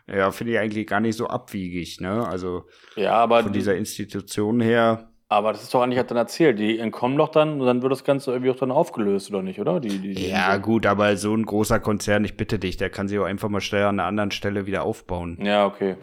[0.09, 2.27] ja, finde ich eigentlich gar nicht so abwiegig, ne?
[2.27, 2.65] Also
[2.95, 5.11] ja, aber von dieser Institution her.
[5.29, 6.59] Aber das ist doch eigentlich dann erzählt.
[6.61, 9.59] Die entkommen doch dann und dann wird das Ganze irgendwie auch dann aufgelöst, oder nicht,
[9.59, 9.81] oder?
[9.81, 13.19] Die, die, ja, gut, aber so ein großer Konzern, ich bitte dich, der kann sich
[13.19, 15.39] auch einfach mal schnell an einer anderen Stelle wieder aufbauen.
[15.43, 15.97] Ja, okay.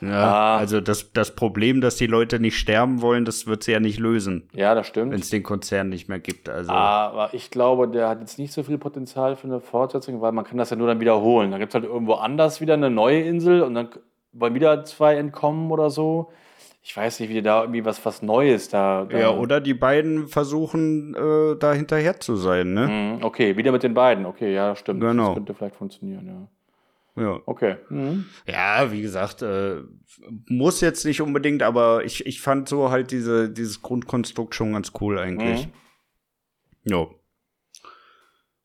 [0.00, 0.56] Ja, ah.
[0.56, 3.98] also das, das Problem, dass die Leute nicht sterben wollen, das wird sie ja nicht
[3.98, 4.48] lösen.
[4.52, 5.12] Ja, das stimmt.
[5.12, 6.48] Wenn es den Konzern nicht mehr gibt.
[6.48, 6.70] Also.
[6.72, 10.44] Aber ich glaube, der hat jetzt nicht so viel Potenzial für eine Fortsetzung, weil man
[10.44, 11.50] kann das ja nur dann wiederholen.
[11.50, 13.88] Dann gibt es halt irgendwo anders wieder eine neue Insel und dann
[14.32, 16.30] wollen wieder zwei entkommen oder so.
[16.86, 20.28] Ich weiß nicht, wie da irgendwie was, was Neues da, da Ja, oder die beiden
[20.28, 22.88] versuchen, äh, da hinterher zu sein, ne?
[22.88, 24.26] Mhm, okay, wieder mit den beiden.
[24.26, 25.00] Okay, ja, stimmt.
[25.00, 25.28] Genau.
[25.28, 26.46] Das könnte vielleicht funktionieren, ja.
[27.16, 27.40] Ja.
[27.46, 27.76] Okay.
[27.90, 28.26] Mhm.
[28.46, 29.82] Ja, wie gesagt, äh,
[30.48, 34.92] muss jetzt nicht unbedingt, aber ich, ich fand so halt diese, dieses Grundkonstrukt schon ganz
[35.00, 35.66] cool eigentlich.
[35.66, 35.72] Mhm.
[36.84, 37.06] Ja.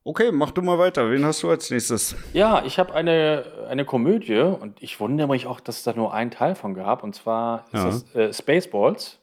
[0.04, 1.12] Okay, mach du mal weiter.
[1.12, 2.16] Wen hast du als nächstes?
[2.34, 6.14] Ja, ich habe eine, eine Komödie und ich wundere mich auch, dass es da nur
[6.14, 7.04] einen Teil von gab.
[7.04, 7.86] Und zwar ist ja.
[7.86, 9.20] das äh, Spaceballs.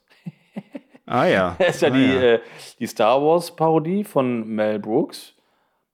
[1.06, 1.56] Ah ja.
[1.58, 2.20] das ist ja, ah, die, ja.
[2.20, 2.40] Äh,
[2.78, 5.35] die Star Wars-Parodie von Mel Brooks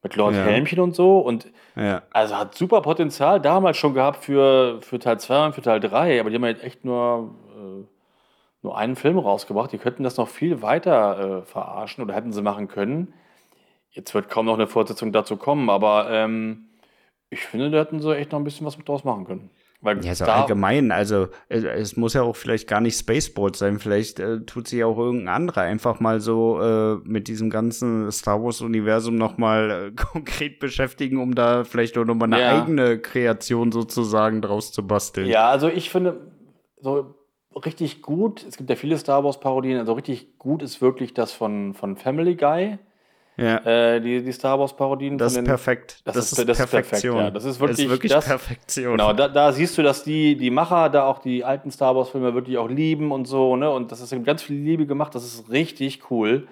[0.03, 0.43] mit Lord ja.
[0.43, 1.19] Helmchen und so.
[1.19, 2.03] Und ja.
[2.11, 6.21] also hat super Potenzial damals schon gehabt für, für Teil 2 und für Teil 3,
[6.21, 7.85] aber die haben halt echt nur, äh,
[8.63, 9.73] nur einen Film rausgebracht.
[9.73, 13.15] Die könnten das noch viel weiter äh, verarschen oder hätten sie machen können.
[13.91, 16.69] Jetzt wird kaum noch eine Fortsetzung dazu kommen, aber ähm,
[17.31, 19.51] ich finde, da hätten sie echt noch ein bisschen was mit draus machen können.
[19.85, 23.81] Weil ja, so allgemein, also es, es, muss ja auch vielleicht gar nicht Spaceballs sein,
[23.81, 28.41] vielleicht äh, tut sich auch irgendein anderer einfach mal so äh, mit diesem ganzen Star
[28.41, 32.63] Wars-Universum nochmal äh, konkret beschäftigen, um da vielleicht auch nochmal eine ja.
[32.63, 35.27] eigene Kreation sozusagen draus zu basteln.
[35.27, 36.31] Ja, also ich finde,
[36.81, 37.17] so
[37.57, 41.75] richtig gut, es gibt ja viele Star Wars-Parodien, also richtig gut ist wirklich das von,
[41.75, 42.79] von Family Guy.
[43.37, 43.57] Ja.
[43.65, 45.17] Äh, die, die Star Wars-Parodien.
[45.17, 46.03] Das ist perfekt.
[46.05, 47.15] Das, das, ist, das Perfektion.
[47.17, 47.31] Perfekt, ja.
[47.31, 48.93] Das ist wirklich, das ist wirklich das, Perfektion.
[48.93, 52.35] Genau, da, da, siehst du, dass die, die Macher da auch die alten Star Wars-Filme
[52.35, 53.71] wirklich auch lieben und so, ne?
[53.71, 55.15] Und das ist ganz viel Liebe gemacht.
[55.15, 56.47] Das ist richtig cool.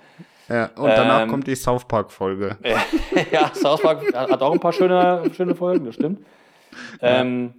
[0.49, 2.57] Ja, und danach ähm, kommt die South Park-Folge.
[3.31, 6.25] ja, South Park hat auch ein paar schöne, schöne Folgen, das stimmt.
[7.01, 7.21] Ja.
[7.21, 7.55] Ähm,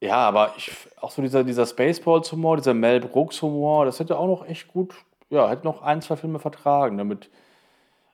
[0.00, 4.46] ja, aber ich, auch so dieser, dieser Spaceballs-Humor, dieser Mel Brooks-Humor, das hätte auch noch
[4.46, 4.94] echt gut,
[5.28, 7.28] ja, hätte noch ein, zwei Filme vertragen, damit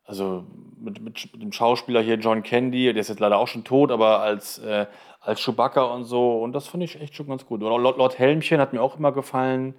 [0.06, 0.44] also
[0.80, 3.90] mit, mit, mit, dem Schauspieler hier John Candy, der ist jetzt leider auch schon tot,
[3.90, 4.86] aber als, äh,
[5.20, 6.40] als Chewbacca und so.
[6.40, 7.62] Und das fand ich echt schon ganz gut.
[7.62, 9.74] Und Lord, Lord Helmchen hat mir auch immer gefallen.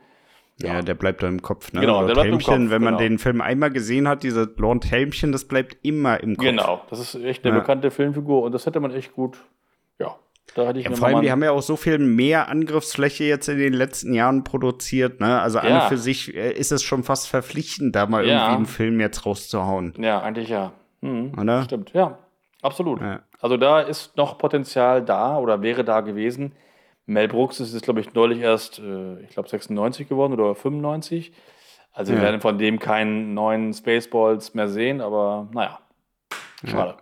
[0.60, 1.72] Ja, ja der bleibt da im Kopf.
[1.72, 1.82] Ne?
[1.82, 2.72] Genau, Lord der bleibt Helmchen, im Kopf.
[2.72, 3.10] Wenn man genau.
[3.10, 6.46] den Film einmal gesehen hat, dieser Lord Helmchen, das bleibt immer im Kopf.
[6.46, 7.62] Genau, das ist echt eine ja.
[7.62, 9.38] bekannte Filmfigur und das hätte man echt gut,
[10.56, 13.48] da hatte ich ja, vor allem, die haben ja auch so viel mehr Angriffsfläche jetzt
[13.48, 15.20] in den letzten Jahren produziert.
[15.20, 15.40] Ne?
[15.40, 15.82] Also ja.
[15.82, 18.34] an für sich äh, ist es schon fast verpflichtend, da mal ja.
[18.34, 19.94] irgendwie einen Film jetzt rauszuhauen.
[20.00, 20.72] Ja, eigentlich ja.
[21.02, 21.34] Mhm.
[21.40, 21.64] Oder?
[21.64, 22.18] Stimmt, ja.
[22.62, 23.02] Absolut.
[23.02, 23.22] Ja.
[23.40, 26.54] Also da ist noch Potenzial da oder wäre da gewesen.
[27.06, 31.32] Mel Brooks ist glaube ich, neulich erst, äh, ich glaube, 96 geworden oder 95.
[31.94, 35.80] Also wir werden von dem keinen neuen Spaceballs mehr sehen, aber naja,
[36.64, 36.96] schade.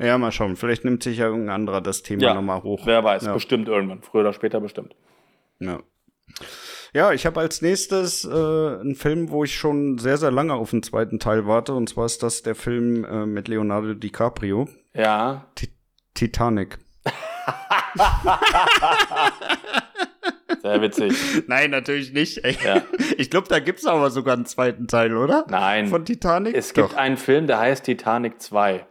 [0.00, 0.56] Ja, mal schauen.
[0.56, 2.82] Vielleicht nimmt sich ja irgendein anderer das Thema ja, nochmal hoch.
[2.84, 3.34] Wer weiß, ja.
[3.34, 4.02] bestimmt irgendwann.
[4.02, 4.96] Früher oder später bestimmt.
[5.58, 5.80] Ja.
[6.92, 10.70] Ja, ich habe als nächstes äh, einen Film, wo ich schon sehr, sehr lange auf
[10.70, 11.74] den zweiten Teil warte.
[11.74, 14.68] Und zwar ist das der Film äh, mit Leonardo DiCaprio.
[14.94, 15.46] Ja.
[15.54, 15.68] T
[16.14, 16.78] Titanic.
[20.62, 21.14] Sehr witzig.
[21.46, 22.42] Nein, natürlich nicht.
[22.64, 22.82] Ja.
[23.16, 25.46] Ich glaube, da gibt es aber sogar einen zweiten Teil, oder?
[25.48, 25.86] Nein.
[25.86, 26.54] Von Titanic?
[26.54, 26.96] Es gibt Doch.
[26.96, 28.84] einen Film, der heißt Titanic 2.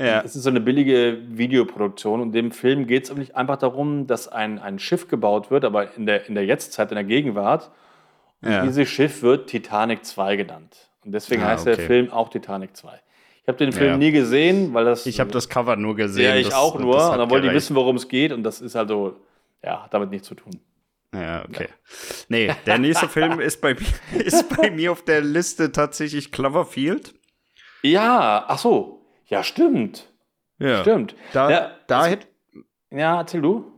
[0.00, 0.22] Ja.
[0.22, 4.28] Es ist so eine billige Videoproduktion und dem Film geht es eigentlich einfach darum, dass
[4.28, 7.70] ein, ein Schiff gebaut wird, aber in der, in der Jetztzeit, in der Gegenwart.
[8.40, 8.62] Und ja.
[8.62, 10.88] dieses Schiff wird Titanic 2 genannt.
[11.04, 11.76] Und deswegen ah, heißt okay.
[11.76, 12.98] der Film auch Titanic 2.
[13.42, 13.96] Ich habe den Film ja.
[13.98, 15.04] nie gesehen, weil das.
[15.04, 16.24] Ich habe das Cover nur gesehen.
[16.24, 17.10] Ja, ich das, auch nur.
[17.10, 18.32] Und dann wollte ich wissen, worum es geht.
[18.32, 19.16] Und das ist also,
[19.62, 20.52] ja, hat damit nichts zu tun.
[21.14, 21.68] Ja, okay.
[21.68, 21.94] Ja.
[22.28, 23.76] Nee, der nächste Film ist bei,
[24.18, 27.14] ist bei mir auf der Liste tatsächlich Cloverfield.
[27.82, 28.99] Ja, ach so.
[29.30, 30.12] Ja, stimmt.
[30.58, 30.82] Ja.
[30.82, 31.14] Stimmt.
[31.32, 32.26] Da, ja, da hätte.
[32.90, 33.72] Ja, erzähl du.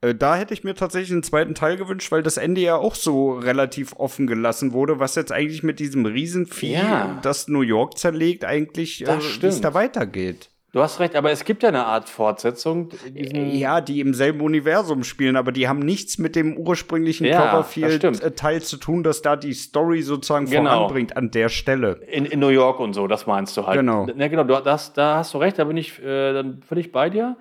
[0.00, 2.94] Äh, da hätte ich mir tatsächlich einen zweiten Teil gewünscht, weil das Ende ja auch
[2.94, 7.18] so relativ offen gelassen wurde, was jetzt eigentlich mit diesem Riesenvieh, ja.
[7.22, 10.50] das New York zerlegt, eigentlich, äh, wie es da weitergeht.
[10.72, 12.90] Du hast recht, aber es gibt ja eine Art Fortsetzung.
[13.12, 18.62] Ja, die im selben Universum spielen, aber die haben nichts mit dem ursprünglichen ja, Cloverfield-Teil
[18.62, 20.70] zu tun, dass da die Story sozusagen genau.
[20.70, 22.00] voranbringt an der Stelle.
[22.08, 23.78] In, in, New York und so, das meinst du halt.
[23.78, 24.06] Genau.
[24.06, 27.10] Ja, genau, du, das, da hast du recht, da bin ich äh, dann völlig bei
[27.10, 27.36] dir.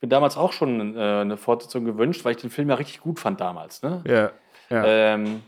[0.00, 3.18] Bin damals auch schon äh, eine Fortsetzung gewünscht, weil ich den Film ja richtig gut
[3.18, 3.82] fand damals.
[3.82, 4.02] Ne?
[4.06, 4.30] Ja.
[4.68, 4.84] Ja.
[4.84, 5.42] Ähm,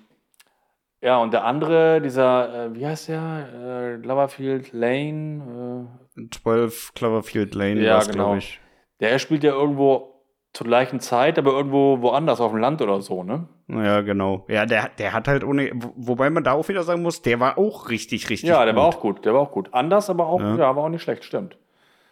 [1.03, 3.99] ja, und der andere, dieser, äh, wie heißt der?
[3.99, 5.87] Äh, Cloverfield Lane.
[6.17, 8.13] Äh, 12 Cloverfield Lane ja, genau.
[8.13, 8.61] glaube ich.
[9.01, 10.17] Der spielt ja irgendwo
[10.53, 13.47] zur gleichen Zeit, aber irgendwo woanders auf dem Land oder so, ne?
[13.69, 14.47] Ja, genau.
[14.49, 17.59] Ja, der, der hat halt ohne, wobei man da auch wieder sagen muss, der war
[17.59, 18.83] auch richtig, richtig Ja, der gut.
[18.83, 19.69] war auch gut, der war auch gut.
[19.73, 21.59] Anders, aber auch, ja, ja war auch nicht schlecht, stimmt.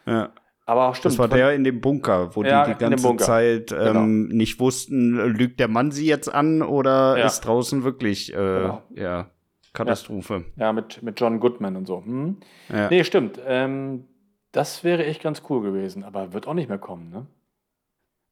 [0.04, 0.30] Ja.
[0.66, 1.14] Aber stimmt.
[1.14, 3.82] Das war der in dem Bunker, wo ja, die die ganze Zeit genau.
[3.82, 4.36] ähm, genau.
[4.36, 7.26] nicht wussten, lügt der Mann sie jetzt an oder ja.
[7.26, 8.82] ist draußen wirklich äh, genau.
[8.94, 9.30] ja,
[9.74, 10.44] Katastrophe.
[10.56, 12.02] Ja, mit, mit John Goodman und so.
[12.02, 12.38] Hm?
[12.72, 12.88] Ja.
[12.88, 13.38] Nee, stimmt.
[13.44, 14.04] Ähm,
[14.52, 17.26] das wäre echt ganz cool gewesen, aber wird auch nicht mehr kommen, ne?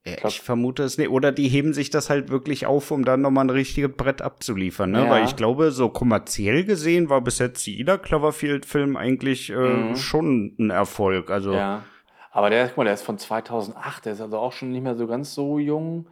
[0.07, 1.11] Ja, ich, ich, vermute es nicht.
[1.11, 4.91] Oder die heben sich das halt wirklich auf, um dann nochmal ein richtiges Brett abzuliefern,
[4.91, 5.05] ne?
[5.05, 5.11] Ja.
[5.11, 9.97] Weil ich glaube, so kommerziell gesehen war bis jetzt jeder Cloverfield-Film eigentlich äh, mhm.
[9.97, 11.31] schon ein Erfolg.
[11.31, 11.85] Also ja.
[12.33, 14.97] Aber der, guck mal, der ist von 2008, der ist also auch schon nicht mehr
[14.97, 16.07] so ganz so jung.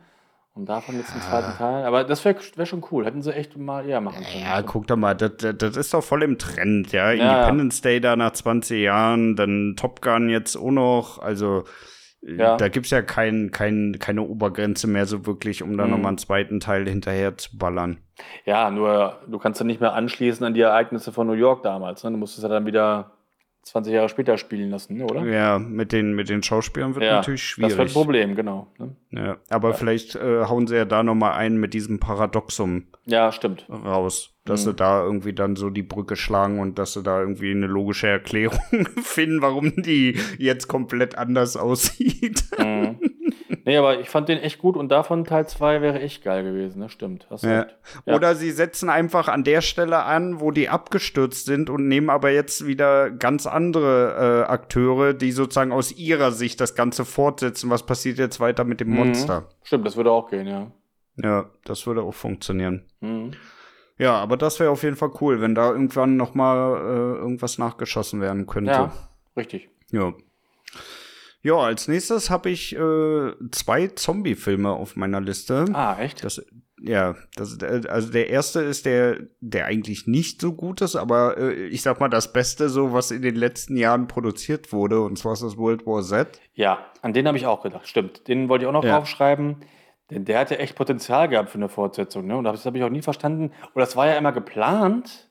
[0.53, 1.85] Und davon jetzt den zweiten Teil.
[1.85, 3.07] Aber das wäre wär schon cool.
[3.07, 4.43] Hätten sie echt mal eher machen können.
[4.43, 7.13] Ja, guck doch mal, das, das, das ist doch voll im Trend, ja.
[7.13, 11.19] ja Independence Day da nach 20 Jahren, dann Top Gun jetzt auch noch.
[11.21, 11.65] Also,
[12.23, 12.57] ja.
[12.57, 15.93] da gibt's ja kein, kein, keine Obergrenze mehr so wirklich, um da mhm.
[15.93, 17.99] nochmal einen zweiten Teil hinterher zu ballern.
[18.45, 22.03] Ja, nur du kannst ja nicht mehr anschließen an die Ereignisse von New York damals.
[22.03, 22.11] Ne?
[22.11, 23.13] Du musstest ja dann wieder
[23.63, 25.25] 20 Jahre später spielen lassen, oder?
[25.25, 27.73] Ja, mit den, mit den Schauspielern wird ja, natürlich schwierig.
[27.73, 28.69] Das wird ein Problem, genau.
[28.79, 28.97] Ne?
[29.11, 29.75] Ja, aber ja.
[29.75, 32.85] vielleicht äh, hauen sie ja da nochmal ein mit diesem Paradoxum.
[33.05, 33.67] Ja, stimmt.
[33.69, 34.35] Raus.
[34.45, 34.71] Dass mhm.
[34.71, 38.09] sie da irgendwie dann so die Brücke schlagen und dass sie da irgendwie eine logische
[38.09, 38.61] Erklärung
[39.03, 42.45] finden, warum die jetzt komplett anders aussieht.
[42.59, 42.99] Mhm.
[43.65, 46.81] Nee, aber ich fand den echt gut und davon Teil 2 wäre echt geil gewesen,
[46.81, 46.89] ne?
[46.89, 47.27] Stimmt.
[47.43, 47.67] Ja.
[48.07, 48.15] Ja.
[48.15, 52.31] Oder sie setzen einfach an der Stelle an, wo die abgestürzt sind und nehmen aber
[52.31, 57.71] jetzt wieder ganz andere äh, Akteure, die sozusagen aus ihrer Sicht das Ganze fortsetzen.
[57.71, 58.97] Was passiert jetzt weiter mit dem mhm.
[58.97, 59.49] Monster?
[59.63, 60.71] Stimmt, das würde auch gehen, ja.
[61.17, 62.87] Ja, das würde auch funktionieren.
[63.01, 63.33] Mhm.
[63.99, 67.59] Ja, aber das wäre auf jeden Fall cool, wenn da irgendwann noch mal äh, irgendwas
[67.59, 68.71] nachgeschossen werden könnte.
[68.71, 68.93] Ja,
[69.37, 69.69] richtig.
[69.91, 70.15] Ja.
[71.43, 75.65] Ja, als nächstes habe ich äh, zwei Zombie-Filme auf meiner Liste.
[75.73, 76.23] Ah, echt?
[76.23, 76.45] Das,
[76.83, 81.39] ja, das, äh, also der erste ist der, der eigentlich nicht so gut ist, aber
[81.39, 85.19] äh, ich sag mal das Beste, so was in den letzten Jahren produziert wurde, und
[85.19, 86.41] zwar ist das World War Z.
[86.53, 88.29] Ja, an den habe ich auch gedacht, stimmt.
[88.29, 88.99] Den wollte ich auch noch ja.
[88.99, 89.57] aufschreiben.
[90.11, 92.37] Denn der hatte echt Potenzial gehabt für eine Fortsetzung, ne?
[92.37, 93.53] Und das habe ich auch nie verstanden.
[93.75, 95.31] Und das war ja immer geplant.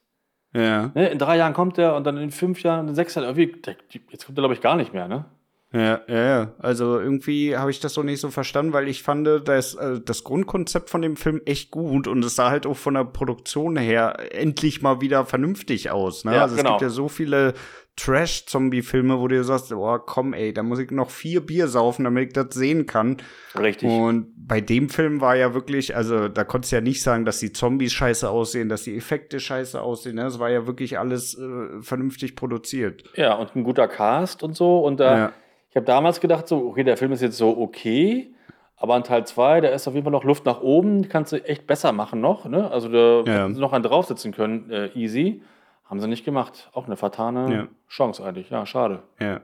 [0.53, 0.89] Ja.
[0.95, 1.09] Ne?
[1.09, 3.61] In drei Jahren kommt er und dann in fünf Jahren, in sechs Jahren, irgendwie,
[4.09, 5.25] jetzt kommt er, glaube ich, gar nicht mehr, ne?
[5.71, 6.51] Ja, ja, ja.
[6.57, 10.23] Also irgendwie habe ich das so nicht so verstanden, weil ich fand das, äh, das
[10.23, 14.17] Grundkonzept von dem Film echt gut und es sah halt auch von der Produktion her
[14.31, 16.25] endlich mal wieder vernünftig aus.
[16.25, 16.35] Ne?
[16.35, 16.69] Ja, also genau.
[16.69, 17.53] es gibt ja so viele
[17.97, 22.29] Trash-Zombie-Filme, wo du sagst, oh komm ey, da muss ich noch vier Bier saufen, damit
[22.29, 23.17] ich das sehen kann.
[23.59, 23.89] Richtig.
[23.89, 27.39] Und bei dem Film war ja wirklich, also da konntest du ja nicht sagen, dass
[27.39, 30.15] die Zombies scheiße aussehen, dass die Effekte scheiße aussehen.
[30.15, 30.23] Ne?
[30.23, 33.03] Das war ja wirklich alles äh, vernünftig produziert.
[33.15, 34.79] Ja, und ein guter Cast und so.
[34.79, 35.17] Und da.
[35.17, 35.33] Ja
[35.69, 38.33] ich habe damals gedacht, so, okay, der Film ist jetzt so okay,
[38.75, 41.31] aber in Teil 2, da ist auf jeden Fall noch Luft nach oben, die kannst
[41.33, 42.45] du echt besser machen noch.
[42.45, 42.71] Ne?
[42.71, 43.43] Also da ja.
[43.43, 45.41] hätten sie noch einen draufsetzen können, äh, easy.
[45.83, 46.69] Haben sie nicht gemacht.
[46.73, 47.67] Auch eine vertane ja.
[47.89, 48.49] Chance eigentlich.
[48.51, 49.01] Ja, schade.
[49.19, 49.41] Ja.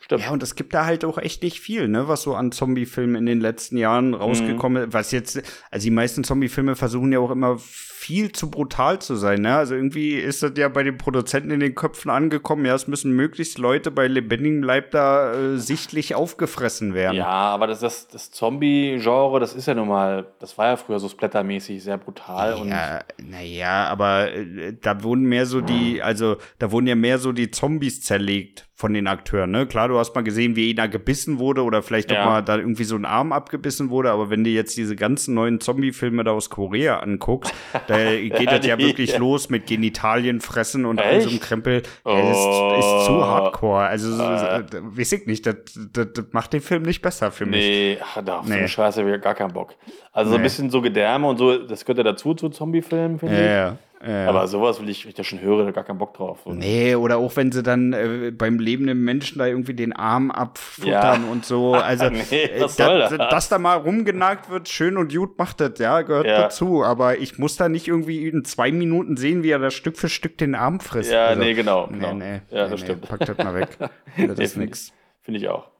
[0.00, 0.22] Stimmt.
[0.22, 3.16] Ja, und es gibt da halt auch echt nicht viel, ne, was so an Zombie-Filmen
[3.16, 4.88] in den letzten Jahren rausgekommen ist.
[4.88, 4.92] Mhm.
[4.94, 9.42] Was jetzt, also die meisten Zombie-Filme versuchen ja auch immer viel zu brutal zu sein,
[9.42, 9.56] ne?
[9.56, 13.12] Also irgendwie ist das ja bei den Produzenten in den Köpfen angekommen, ja, es müssen
[13.12, 17.16] möglichst Leute bei lebendigem Leib da äh, sichtlich aufgefressen werden.
[17.16, 21.00] Ja, aber das, das, das Zombie-Genre, das ist ja nun mal, das war ja früher
[21.00, 22.66] so splattermäßig sehr brutal.
[22.66, 27.32] Ja, naja, aber äh, da wurden mehr so die, also da wurden ja mehr so
[27.32, 29.66] die Zombies zerlegt von den Akteuren, ne?
[29.66, 32.22] Klar, du hast mal gesehen, wie einer gebissen wurde oder vielleicht ja.
[32.22, 35.34] auch mal da irgendwie so ein Arm abgebissen wurde, aber wenn du jetzt diese ganzen
[35.34, 37.52] neuen Zombie-Filme da aus Korea anguckst,
[37.88, 41.82] da geht das ja wirklich los mit Genitalien fressen und all so einem Krempel.
[42.04, 42.10] Oh.
[42.10, 43.80] Ja, ist, ist, zu hardcore.
[43.80, 44.62] Also, äh.
[44.70, 45.56] weiß ich nicht, das,
[45.92, 47.66] das, das, macht den Film nicht besser für mich.
[47.66, 48.60] Nee, ach, da auf nee.
[48.60, 49.74] so Scheiße habe ich gar keinen Bock.
[50.12, 50.34] Also nee.
[50.34, 53.40] so ein bisschen so Gedärme und so, das gehört ja dazu zu Zombie-Filmen, finde ja,
[53.40, 53.72] ich.
[53.72, 53.78] Ja.
[54.06, 54.28] Ja.
[54.28, 56.46] Aber sowas will ich, wenn ich das schon höre, da gar keinen Bock drauf.
[56.46, 56.54] Oder?
[56.54, 61.24] Nee, oder auch wenn sie dann äh, beim lebenden Menschen da irgendwie den Arm abfuttern
[61.24, 61.30] ja.
[61.30, 61.76] und so.
[61.88, 63.16] Also, nee, äh, was da, das?
[63.30, 66.42] dass da mal rumgenagt wird, schön und gut macht das, ja, gehört ja.
[66.42, 66.84] dazu.
[66.84, 70.08] Aber ich muss da nicht irgendwie in zwei Minuten sehen, wie er da Stück für
[70.08, 71.10] Stück den Arm frisst.
[71.10, 71.86] Ja, also, nee, genau.
[71.86, 72.12] genau.
[72.12, 73.08] Nee, nee, ja, das nee, stimmt.
[73.08, 73.78] Pack das mal weg.
[74.28, 74.92] das ist nix.
[75.22, 75.70] Finde ich auch.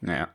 [0.00, 0.28] Naja.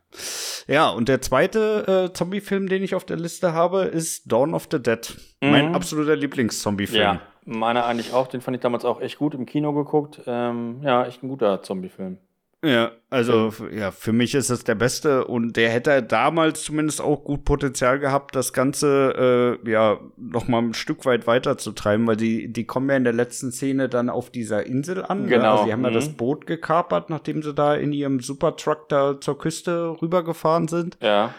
[0.67, 4.67] Ja, und der zweite äh, Zombie-Film, den ich auf der Liste habe, ist Dawn of
[4.71, 5.15] the Dead.
[5.41, 5.52] Mhm.
[5.52, 7.02] Mein absoluter Lieblings-Zombie-Film.
[7.02, 8.28] Ja, meiner eigentlich auch.
[8.28, 10.21] Den fand ich damals auch echt gut im Kino geguckt.
[10.26, 12.17] Ähm, ja, echt ein guter Zombie-Film.
[12.63, 17.24] Ja, also ja, für mich ist es der beste und der hätte damals zumindest auch
[17.24, 22.54] gut Potenzial gehabt, das Ganze äh, ja noch mal ein Stück weit weiterzutreiben, weil die
[22.54, 25.26] die kommen ja in der letzten Szene dann auf dieser Insel an.
[25.26, 25.43] Genau.
[25.43, 25.52] Ja?
[25.54, 25.86] Also die haben mhm.
[25.86, 30.97] ja das Boot gekapert, nachdem sie da in ihrem Supertruck da zur Küste rübergefahren sind.
[31.02, 31.34] Ja.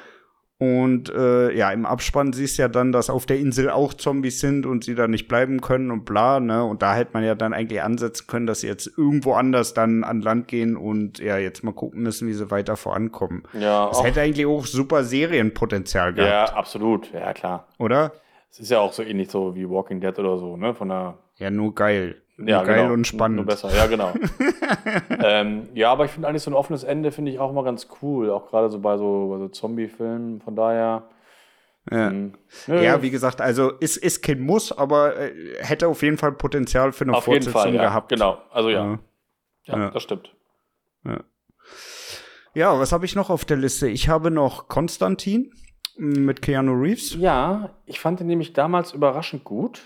[0.62, 4.38] Und äh, ja, im Abspann siehst du ja dann, dass auf der Insel auch Zombies
[4.38, 6.62] sind und sie da nicht bleiben können und bla, ne?
[6.62, 10.04] Und da hätte man ja dann eigentlich ansetzen können, dass sie jetzt irgendwo anders dann
[10.04, 13.42] an Land gehen und ja, jetzt mal gucken müssen, wie sie weiter vorankommen.
[13.58, 13.88] Ja.
[13.88, 16.50] Das hätte eigentlich auch super Serienpotenzial gehabt.
[16.52, 17.12] Ja, absolut.
[17.12, 17.66] Ja, klar.
[17.80, 18.12] Oder?
[18.48, 20.74] Es ist ja auch so ähnlich so wie Walking Dead oder so, ne?
[20.74, 21.18] Von der.
[21.38, 22.22] Ja, nur geil.
[22.46, 22.94] Ja, geil genau.
[22.94, 23.36] und spannend.
[23.36, 24.12] Nur besser, ja, genau.
[25.22, 27.88] ähm, ja, aber ich finde eigentlich so ein offenes Ende finde ich auch immer ganz
[28.00, 28.30] cool.
[28.30, 30.40] Auch gerade so bei so, bei so Zombie-Filmen.
[30.40, 31.04] Von daher.
[31.90, 32.08] Ja.
[32.08, 32.34] Ähm,
[32.68, 36.92] ja, wie gesagt, also ist, ist kein Muss, aber äh, hätte auf jeden Fall Potenzial
[36.92, 37.82] für eine auf Fortsetzung jeden Fall, ja.
[37.82, 38.08] gehabt.
[38.08, 38.98] Genau, also ja.
[39.64, 40.32] Ja, ja das stimmt.
[41.04, 41.24] Ja,
[42.54, 43.88] ja was habe ich noch auf der Liste?
[43.88, 45.52] Ich habe noch Konstantin
[45.96, 47.14] mit Keanu Reeves.
[47.14, 49.82] Ja, ich fand ihn nämlich damals überraschend gut.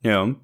[0.00, 0.34] Ja.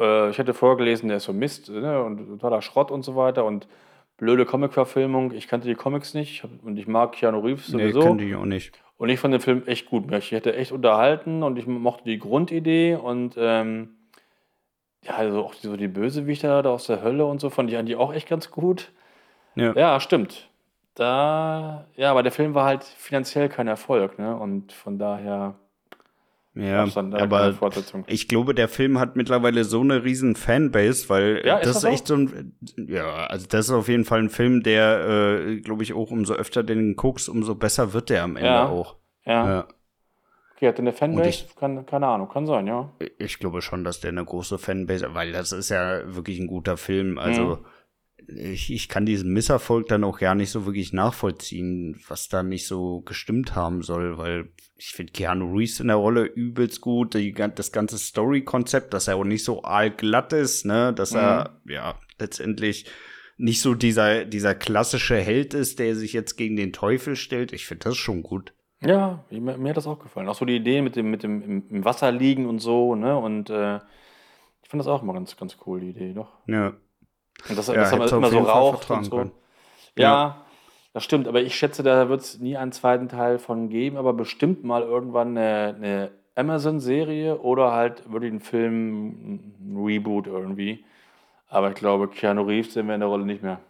[0.00, 3.44] Äh, ich hatte vorgelesen, der ist so Mist ne, und totaler Schrott und so weiter
[3.44, 3.68] und
[4.16, 5.32] blöde Comic-Verfilmung.
[5.32, 7.98] Ich kannte die Comics nicht und ich mag Keanu Reeves sowieso.
[8.00, 8.80] Nee, kannte ich auch nicht.
[8.96, 10.12] Und ich fand den Film echt gut.
[10.12, 13.96] Ich hätte echt unterhalten und ich mochte die Grundidee und ähm,
[15.04, 17.96] ja, also auch so die Bösewichter da aus der Hölle und so fand ich eigentlich
[17.96, 18.92] auch echt ganz gut.
[19.54, 20.48] Ja, ja stimmt.
[20.94, 24.36] Da, ja, aber der Film war halt finanziell kein Erfolg, ne?
[24.36, 25.54] Und von daher
[26.54, 27.54] ja, aber
[28.08, 32.08] ich glaube, der Film hat mittlerweile so eine riesen Fanbase, weil ja, das ist, echt
[32.08, 35.94] so ein, ja, also das ist auf jeden Fall ein Film, der, äh, glaube ich,
[35.94, 38.68] auch umso öfter den guckst, umso besser wird der am Ende ja.
[38.68, 38.96] auch.
[39.24, 39.46] Ja.
[39.46, 39.68] ja.
[40.56, 41.28] Okay, hat der eine Fanbase?
[41.28, 42.90] Ich, kann, keine Ahnung, kann sein, ja.
[43.18, 46.76] Ich glaube schon, dass der eine große Fanbase, weil das ist ja wirklich ein guter
[46.76, 47.64] Film, also mhm
[48.28, 52.66] ich, ich kann diesen Misserfolg dann auch gar nicht so wirklich nachvollziehen, was da nicht
[52.66, 57.32] so gestimmt haben soll, weil ich finde Keanu Reeves in der Rolle übelst gut, die,
[57.32, 61.18] das ganze Story-Konzept, dass er auch nicht so allglatt ist, ne, dass mhm.
[61.18, 62.86] er, ja, letztendlich
[63.36, 67.52] nicht so dieser, dieser klassische Held ist, der sich jetzt gegen den Teufel stellt.
[67.52, 68.52] Ich finde das schon gut.
[68.82, 70.28] Ja, mir, mir, hat das auch gefallen.
[70.28, 73.50] Auch so die Idee mit dem, mit dem im, Wasser liegen und so, ne, und
[73.50, 73.76] äh,
[74.62, 76.38] ich fand das auch immer ganz, ganz cool, die Idee, doch.
[76.46, 76.74] Ja.
[77.48, 79.18] Und das, ja, das haben wir immer so raucht und so.
[79.96, 80.44] Ja, ja,
[80.92, 84.12] das stimmt, aber ich schätze, da wird es nie einen zweiten Teil von geben, aber
[84.12, 89.08] bestimmt mal irgendwann eine, eine Amazon-Serie oder halt wirklich ein Film,
[89.60, 90.84] ein Reboot irgendwie.
[91.48, 93.60] Aber ich glaube, Keanu Reeves sehen wir in der Rolle nicht mehr.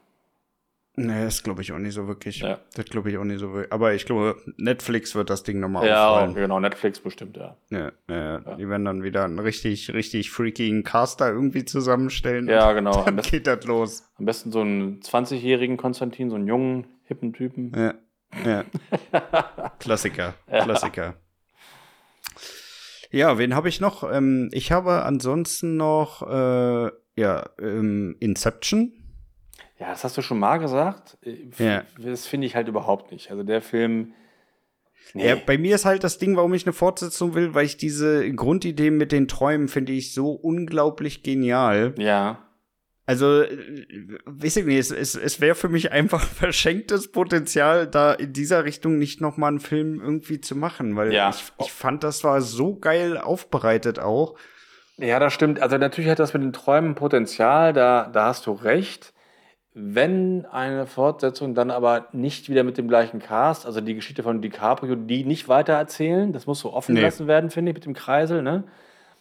[1.07, 2.41] Nee, das glaube ich auch nicht so wirklich.
[2.41, 2.59] Ja.
[2.75, 3.73] Das glaube ich auch nicht so wirklich.
[3.73, 6.35] Aber ich glaube, Netflix wird das Ding nochmal ja, auffallen.
[6.35, 7.57] Ja, genau, Netflix bestimmt, ja.
[7.71, 8.41] Ja, ja.
[8.45, 8.55] ja.
[8.57, 12.49] Die werden dann wieder einen richtig, richtig freakigen Caster irgendwie zusammenstellen.
[12.49, 13.05] Ja, genau.
[13.05, 14.05] Dann besten, geht das los.
[14.19, 17.73] Am besten so einen 20-jährigen Konstantin, so einen jungen, hippen Typen.
[17.75, 17.95] Ja,
[18.45, 18.65] ja.
[19.79, 21.15] Klassiker, Klassiker.
[23.11, 24.09] Ja, wen habe ich noch?
[24.11, 28.93] Ähm, ich habe ansonsten noch, äh, ja, ähm, Inception
[29.81, 31.17] ja, das hast du schon mal gesagt.
[31.23, 31.85] Äh, ja.
[31.99, 33.31] Das finde ich halt überhaupt nicht.
[33.31, 34.13] Also der Film.
[35.15, 35.29] Nee.
[35.29, 38.31] Ja, bei mir ist halt das Ding, warum ich eine Fortsetzung will, weil ich diese
[38.33, 41.95] Grundidee mit den Träumen finde ich so unglaublich genial.
[41.97, 42.47] Ja.
[43.07, 48.13] Also, äh, weiß ich nicht, es, es, es wäre für mich einfach verschenktes Potenzial, da
[48.13, 51.31] in dieser Richtung nicht noch mal einen Film irgendwie zu machen, weil ja.
[51.31, 54.37] ich, ich fand, das war so geil aufbereitet auch.
[54.99, 55.61] Ja, das stimmt.
[55.61, 59.15] Also natürlich hat das mit den Träumen Potenzial, da, da hast du recht.
[59.73, 64.43] Wenn eine Fortsetzung dann aber nicht wieder mit dem gleichen Cast, also die Geschichte von
[64.43, 67.01] DiCaprio, die nicht weiter erzählen, das muss so offen nee.
[67.01, 68.43] gelassen werden, finde ich, mit dem Kreisel.
[68.43, 68.65] Ne?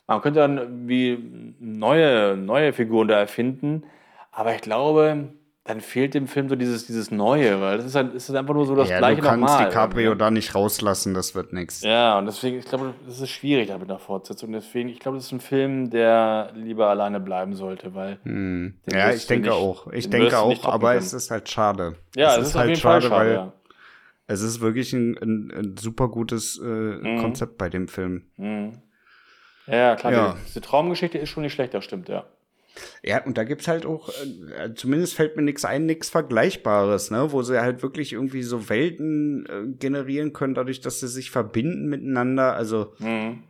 [0.07, 3.83] Man könnte dann wie neue, neue Figuren da erfinden,
[4.31, 5.29] aber ich glaube,
[5.65, 8.65] dann fehlt dem Film so dieses, dieses Neue, weil das ist, halt, ist einfach nur
[8.65, 9.37] so das ja, gleiche nochmal.
[9.37, 11.81] Du kannst nochmal, DiCaprio da nicht rauslassen, das wird nichts.
[11.81, 14.51] Ja, und deswegen, ich glaube, das ist schwierig da mit einer Fortsetzung.
[14.51, 18.19] Deswegen, ich glaube, das ist ein Film, der lieber alleine bleiben sollte, weil.
[18.23, 18.79] Hm.
[18.91, 19.87] Ja, ich denke nicht, auch.
[19.91, 20.99] Ich denke auch, aber können.
[20.99, 21.95] es ist halt schade.
[22.15, 23.53] Ja, es, es ist, ist halt schade, schade, weil ja.
[24.27, 27.19] es ist wirklich ein, ein, ein super gutes äh, mhm.
[27.19, 28.23] Konzept bei dem Film.
[28.37, 28.81] Mhm.
[29.67, 30.31] Ja, klar, ja.
[30.31, 32.25] Die, diese Traumgeschichte ist schon nicht schlecht, das stimmt, ja.
[33.03, 37.31] Ja, und da gibt's halt auch, äh, zumindest fällt mir nichts ein, nichts Vergleichbares, ne,
[37.31, 41.87] wo sie halt wirklich irgendwie so Welten äh, generieren können, dadurch, dass sie sich verbinden
[41.87, 42.53] miteinander.
[42.53, 43.43] Also mhm.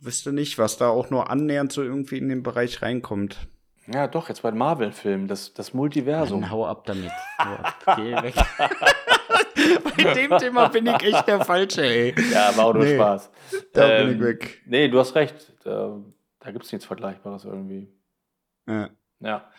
[0.00, 3.48] wüsste nicht, was da auch nur annähernd so irgendwie in den Bereich reinkommt.
[3.92, 6.40] Ja, doch, jetzt bei den Marvel-Filmen, das, das Multiversum.
[6.40, 7.10] Dann hau ab damit.
[7.38, 8.34] Hau ab, geh weg.
[9.94, 12.14] bei dem Thema bin ich echt der Falsche, ey.
[12.32, 13.30] Ja, war auch nur nee, Spaß.
[13.74, 14.62] Da ähm, bin ich weg.
[14.66, 15.52] Nee, du hast recht.
[15.64, 16.00] Da
[16.44, 17.88] da gibt es nichts Vergleichbares irgendwie.
[18.68, 18.90] Ja.
[19.20, 19.50] Ja.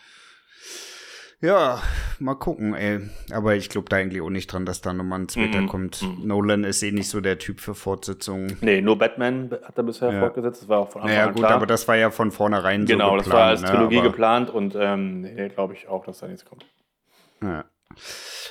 [1.40, 1.82] Ja,
[2.18, 3.00] mal gucken, ey.
[3.30, 5.68] Aber ich glaube da eigentlich auch nicht dran, dass da nochmal ein zweiter mm -mm.
[5.68, 6.02] kommt.
[6.02, 8.56] Mm Nolan ist eh nicht so der Typ für Fortsetzungen.
[8.62, 10.20] Nee, nur Batman hat er bisher ja.
[10.20, 10.62] fortgesetzt.
[10.62, 11.52] Das war auch von Anfang naja, an gut, klar.
[11.52, 13.10] aber das war ja von vornherein genau, so.
[13.10, 13.68] Genau, das war als ne?
[13.68, 16.64] Trilogie aber geplant und ähm, nee, glaube ich auch, dass da nichts kommt.
[17.42, 17.64] Ja.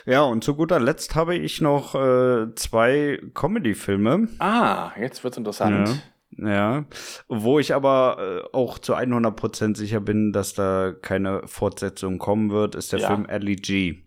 [0.05, 4.27] Ja, und zu guter Letzt habe ich noch äh, zwei Comedy-Filme.
[4.39, 5.89] Ah, jetzt wird's interessant.
[5.89, 5.95] Ja.
[6.37, 6.85] Ja,
[7.29, 12.75] wo ich aber äh, auch zu 100% sicher bin, dass da keine Fortsetzung kommen wird,
[12.75, 13.07] ist der Ja.
[13.07, 13.99] Film Ali G.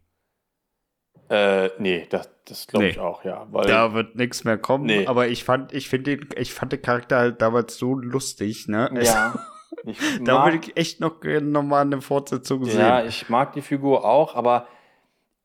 [1.30, 2.90] Äh, nee, das, das glaube Nee.
[2.92, 3.46] ich auch, ja.
[3.50, 5.06] Weil, Da wird nichts mehr kommen, Nee.
[5.06, 8.90] aber ich fand, ich finde den, ich fand den Charakter halt damals so lustig, ne?
[9.02, 9.34] ja.
[9.84, 12.80] Ich Da würde ich echt noch gerne noch mal eine Fortsetzung sehen.
[12.80, 14.66] ja, ich mag die Figur auch, aber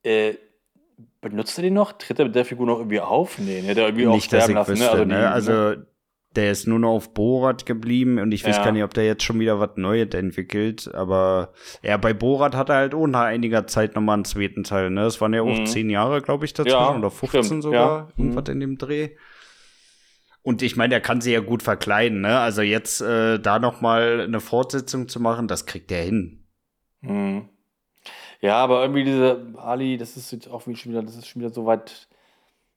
[0.02, 0.34] äh,
[1.20, 1.92] benutzt er die noch?
[1.92, 3.38] Tritt er mit der Figur noch irgendwie auf?
[3.38, 5.28] Nee, ne, der irgendwie auch nicht, dass sterben ich lassen, wüsste, ne?
[5.30, 5.58] Also, ne?
[5.60, 5.82] Also,
[6.36, 8.64] der ist nur noch auf Borat geblieben und ich weiß Ja.
[8.64, 12.68] gar nicht, ob der jetzt schon wieder was Neues entwickelt, aber ja, bei Borat hat
[12.70, 15.02] er halt nach einiger Zeit nochmal einen zweiten Teil, ne?
[15.02, 15.66] Es waren ja auch Mhm.
[15.66, 18.08] zehn Jahre, glaube ich, dazwischen Ja, oder 15 stimmt, sogar, ja.
[18.16, 18.24] Mhm.
[18.32, 19.10] irgendwas in dem Dreh.
[20.42, 22.38] Und ich meine, der kann sie ja gut verkleiden, ne?
[22.38, 26.44] Also jetzt äh, da nochmal eine Fortsetzung zu machen, das kriegt er hin.
[27.00, 27.48] Mhm.
[28.40, 31.50] Ja, aber irgendwie diese Ali, das ist jetzt auch schon wieder, das ist schon wieder
[31.52, 32.08] so weit,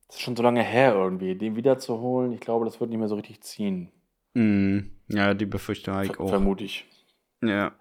[0.08, 1.36] das ist schon so lange her irgendwie.
[1.36, 3.92] Den wiederzuholen, ich glaube, das wird nicht mehr so richtig ziehen.
[4.34, 4.92] Mhm.
[5.10, 6.30] Ja, die Befürchtung habe ich auch.
[6.30, 6.86] vermute ich.
[7.42, 7.74] Ja.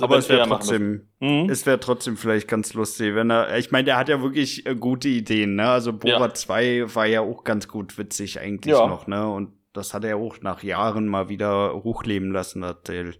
[0.00, 1.08] Aber es wäre trotzdem.
[1.20, 1.50] Mhm.
[1.50, 4.74] es wäre trotzdem vielleicht ganz lustig, wenn er, ich meine, der hat ja wirklich äh,
[4.74, 5.68] gute Ideen, ne?
[5.68, 6.34] Also Borat Ja.
[6.34, 8.86] 2 war ja auch ganz gut witzig eigentlich Ja.
[8.86, 9.28] noch, ne?
[9.30, 13.14] Und das hat er auch nach Jahren mal wieder hochleben lassen, das Teil.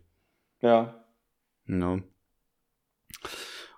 [0.62, 0.95] Ja.
[1.66, 2.03] Ne?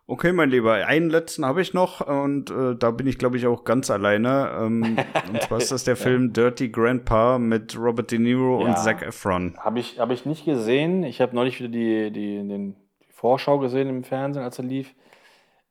[0.07, 3.47] Okay, mein Lieber, einen letzten habe ich noch und äh, da bin ich, glaube ich,
[3.47, 4.51] auch ganz alleine.
[4.61, 4.99] Ähm,
[5.33, 8.77] und zwar ist das der Film Dirty Grandpa mit Robert De Niro und Ja.
[8.77, 9.57] Zac Efron.
[9.59, 11.05] Habe ich, hab ich nicht gesehen.
[11.05, 14.93] Ich habe neulich wieder die, die, den, die Vorschau gesehen im Fernsehen, als er lief.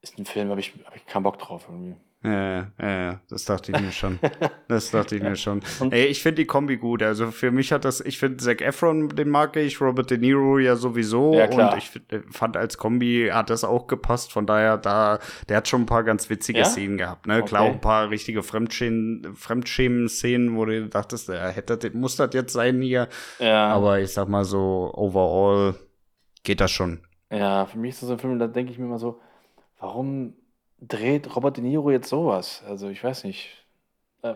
[0.02, 1.96] Ist ein Film, habe ich, hab ich keinen Bock drauf irgendwie.
[2.24, 4.20] Ja, ja, ja, das dachte ich mir schon.
[4.68, 5.62] Das dachte ich mir schon.
[5.90, 7.02] Ey, ich finde die Kombi gut.
[7.04, 10.60] Also für mich hat das, ich finde Zac Efron, den mag ich, Robert De Niro
[10.60, 11.34] ja sowieso.
[11.34, 11.74] Ja, klar.
[11.74, 14.32] Und ich äh, fand als Kombi hat das auch gepasst.
[14.32, 15.20] Von daher, da,
[15.50, 16.66] der hat schon ein paar ganz witzige Ja?
[16.66, 17.26] Szenen gehabt.
[17.28, 17.44] Ne?
[17.44, 17.70] Klar, Okay.
[17.72, 22.54] auch ein paar richtige Fremdschämen- Fremdschämen-Szenen, wo du dachtest, er hätte, das- muss das jetzt
[22.54, 23.08] sein hier.
[23.40, 25.76] Ja, Aber ich sag mal so, overall
[26.44, 27.02] geht das schon.
[27.32, 29.20] ja, für mich ist das so ein Film, da denke ich mir immer so,
[29.80, 30.34] warum
[30.82, 32.64] dreht Robert De Niro jetzt sowas?
[32.68, 33.50] Also ich weiß nicht.
[34.24, 34.36] Äh,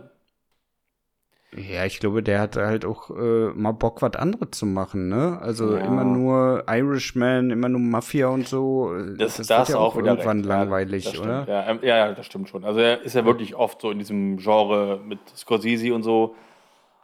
[1.58, 5.39] Ja, ich glaube, der hat halt auch äh, mal Bock, was anderes zu machen, ne?
[5.41, 5.86] Also Ja.
[5.86, 8.93] immer nur Irishman, immer nur Mafia und so.
[8.93, 10.46] äh, Das, das, das, wird ja auch irgendwann recht.
[10.50, 11.24] Ja, langweilig, stimmt.
[11.24, 11.48] oder?
[11.48, 12.66] Ja, ähm, ja, ja, das stimmt schon.
[12.66, 16.36] Also er ist ja wirklich oft so in diesem Genre mit Scorsese und so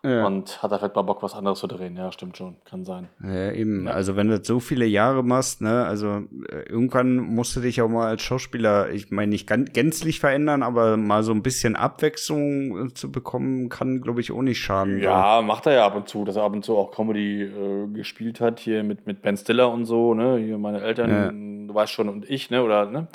[0.03, 0.25] Ja.
[0.25, 1.95] und hat da vielleicht mal Bock, was anderes zu drehen.
[1.95, 2.55] Ja, stimmt schon.
[2.65, 3.09] Kann sein.
[3.23, 3.85] ja, eben.
[3.85, 3.93] Ja.
[3.93, 7.81] Also wenn du das so viele Jahre machst, ne, also äh, irgendwann musst du dich
[7.83, 11.75] auch mal als Schauspieler, ich meine nicht ganz gänzlich verändern, aber mal so ein bisschen
[11.75, 14.99] Abwechslung äh, zu bekommen, kann, glaube ich, auch nicht schaden.
[14.99, 17.87] Ja, macht er ja ab und zu, dass er ab und zu auch Comedy äh,
[17.93, 20.37] gespielt hat, hier mit, mit Ben Stiller und so, ne?
[20.37, 22.63] Hier meine Eltern, du weißt schon, und ich, ne?
[22.63, 23.07] Oder ne?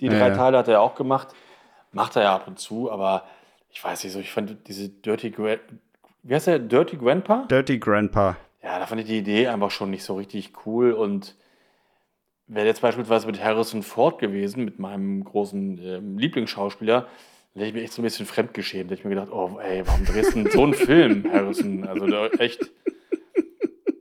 [0.00, 0.34] Die drei ja.
[0.34, 1.28] Teile hat er ja auch gemacht.
[1.92, 3.24] Macht er ja ab und zu, aber
[3.70, 5.30] ich weiß nicht so, ich fand diese Dirty
[6.22, 6.58] wie heißt der?
[6.58, 7.46] Dirty Grandpa?
[7.50, 8.36] Dirty Grandpa.
[8.62, 11.34] Ja, da fand ich die Idee einfach schon nicht so richtig cool und
[12.46, 17.06] wäre jetzt beispielsweise mit Harrison Ford gewesen, mit meinem großen ähm, Lieblingsschauspieler,
[17.54, 18.90] hätte ich mich echt so ein bisschen fremdgeschämt.
[18.90, 21.86] Da hätte ich mir gedacht, oh, ey, warum drehst du denn so einen Film, Harrison?
[21.86, 22.06] Also
[22.38, 22.70] echt.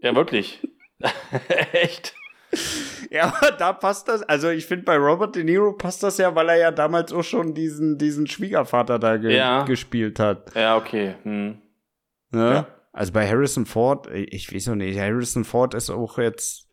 [0.01, 0.59] Ja, wirklich.
[1.73, 2.13] echt.
[3.09, 4.23] Ja, aber da passt das.
[4.23, 7.23] Also ich finde, bei Robert De Niro passt das ja, weil er ja damals auch
[7.23, 9.63] schon diesen, diesen Schwiegervater da ge Ja.
[9.63, 10.53] gespielt hat.
[10.55, 11.15] Ja, okay.
[11.23, 11.57] Hm.
[12.31, 12.39] Ne?
[12.53, 12.67] Ja.
[12.93, 16.67] Also bei Harrison Ford, ich weiß noch nicht, Harrison Ford ist auch jetzt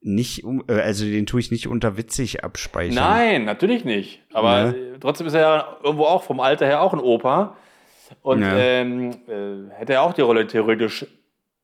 [0.00, 2.94] nicht, äh, also den tue ich nicht unter witzig abspeichern.
[2.96, 4.22] Nein, natürlich nicht.
[4.32, 4.76] Aber Ne?
[4.76, 7.56] äh, trotzdem ist er ja irgendwo auch vom Alter her auch ein Opa.
[8.22, 8.56] Und Ja.
[8.56, 11.06] ähm, äh, hätte er auch die Rolle theoretisch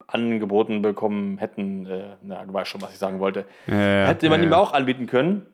[0.09, 4.43] angeboten bekommen hätten, äh, na, du weißt schon, was ich sagen wollte, Ja, hätte man
[4.43, 5.47] ihm auch anbieten können.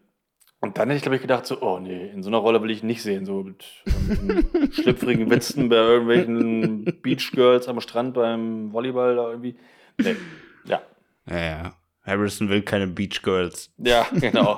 [0.61, 2.71] Und dann hätte ich, glaube ich, gedacht, so, oh nee, in so einer Rolle will
[2.71, 3.65] ich nicht sehen, so mit
[4.75, 9.57] schlüpfrigen Witzen bei irgendwelchen Beachgirls am Strand beim Volleyball da irgendwie.
[9.99, 10.17] Nee.
[10.65, 10.83] Ja.
[11.31, 11.75] Ja, ja.
[12.05, 13.71] Harrison will keine Beach Girls.
[13.77, 14.57] Ja, genau.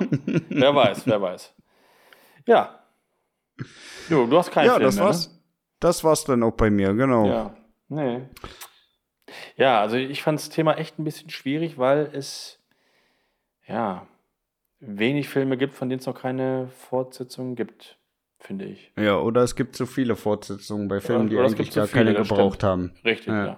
[0.49, 1.53] wer weiß, wer weiß.
[2.47, 2.79] Ja.
[4.09, 5.41] Jo, du hast keinen ja, Film das mehr, war's.
[5.79, 7.23] Das war's dann auch bei mir, genau.
[7.23, 7.29] Ne?
[7.29, 7.55] Ja.
[7.89, 8.21] Nee.
[9.55, 12.59] Ja, also ich fand das Thema echt ein bisschen schwierig, weil es
[13.67, 14.07] ja
[14.81, 17.97] wenig Filme gibt, von denen es noch keine Fortsetzung gibt,
[18.39, 18.91] finde ich.
[18.97, 22.13] Ja, oder es gibt zu viele Fortsetzungen bei Filmen, die oder es eigentlich gar viele,
[22.13, 22.63] keine gebraucht stimmt.
[22.63, 22.91] haben.
[23.05, 23.45] Richtig, ja.
[23.45, 23.57] Ja.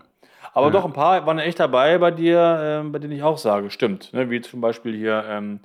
[0.53, 0.74] Aber Ja.
[0.74, 4.13] doch ein paar waren echt dabei bei dir, ähm, bei denen ich auch sage, stimmt.
[4.13, 4.30] Ne?
[4.30, 5.61] Wie zum Beispiel hier ähm,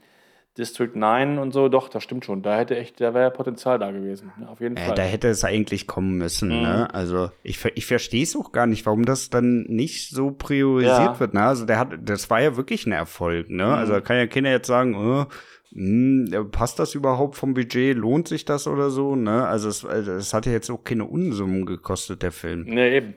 [0.59, 2.43] District 9 und so, doch, das stimmt schon.
[2.43, 4.33] Da hätte echt, da wäre Potenzial da gewesen.
[4.41, 4.97] Ja, auf jeden äh, Fall.
[4.97, 6.63] Da hätte es eigentlich kommen müssen, mhm.
[6.63, 6.95] ne?
[6.95, 11.21] Also ich, ich verstehe es auch gar nicht, warum das dann nicht so priorisiert ja.
[11.21, 11.35] wird.
[11.35, 11.43] Ne?
[11.43, 13.65] Also der hat, das war ja wirklich ein Erfolg, ne?
[13.65, 13.71] Mhm.
[13.71, 15.27] Also da kann ja keiner jetzt sagen, oh,
[15.73, 17.97] hm, passt das überhaupt vom Budget?
[17.97, 19.15] Lohnt sich das oder so?
[19.15, 19.47] Ne?
[19.47, 22.65] Also es, also es hat ja jetzt auch keine Unsummen gekostet, der Film.
[22.65, 23.15] Ne, eben.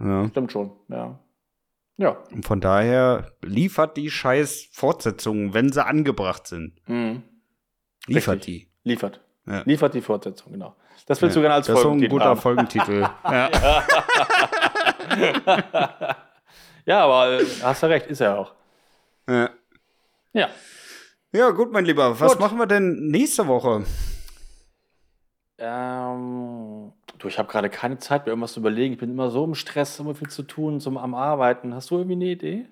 [0.00, 0.28] Ja.
[0.28, 1.18] Stimmt schon, ja.
[1.98, 2.16] Ja.
[2.32, 6.74] Und von daher liefert die scheiß Fortsetzungen, wenn sie angebracht sind.
[6.88, 7.24] Mhm.
[8.06, 8.68] Liefert Richtig.
[8.84, 8.88] die.
[8.88, 9.20] Liefert.
[9.46, 9.62] Ja.
[9.64, 10.76] Liefert die Fortsetzung, genau.
[11.06, 11.40] Das willst ja.
[11.40, 12.18] du gerne als das Folgentitel.
[12.18, 12.40] Das ist so ein guter haben.
[12.40, 13.00] Folgentitel.
[13.24, 13.50] ja.
[16.86, 18.52] ja, aber äh, hast du recht, ist er auch.
[19.28, 19.50] Ja.
[20.32, 20.48] Ja.
[21.32, 22.18] Ja, gut, mein Lieber.
[22.20, 22.40] Was gut.
[22.40, 23.84] machen wir denn nächste Woche?
[25.58, 26.57] Ähm,
[27.18, 28.94] du, ich habe gerade keine Zeit, mir irgendwas zu überlegen.
[28.94, 31.74] Ich bin immer so im Stress, immer viel zu tun, zum am Arbeiten.
[31.74, 32.66] Hast du irgendwie eine Idee?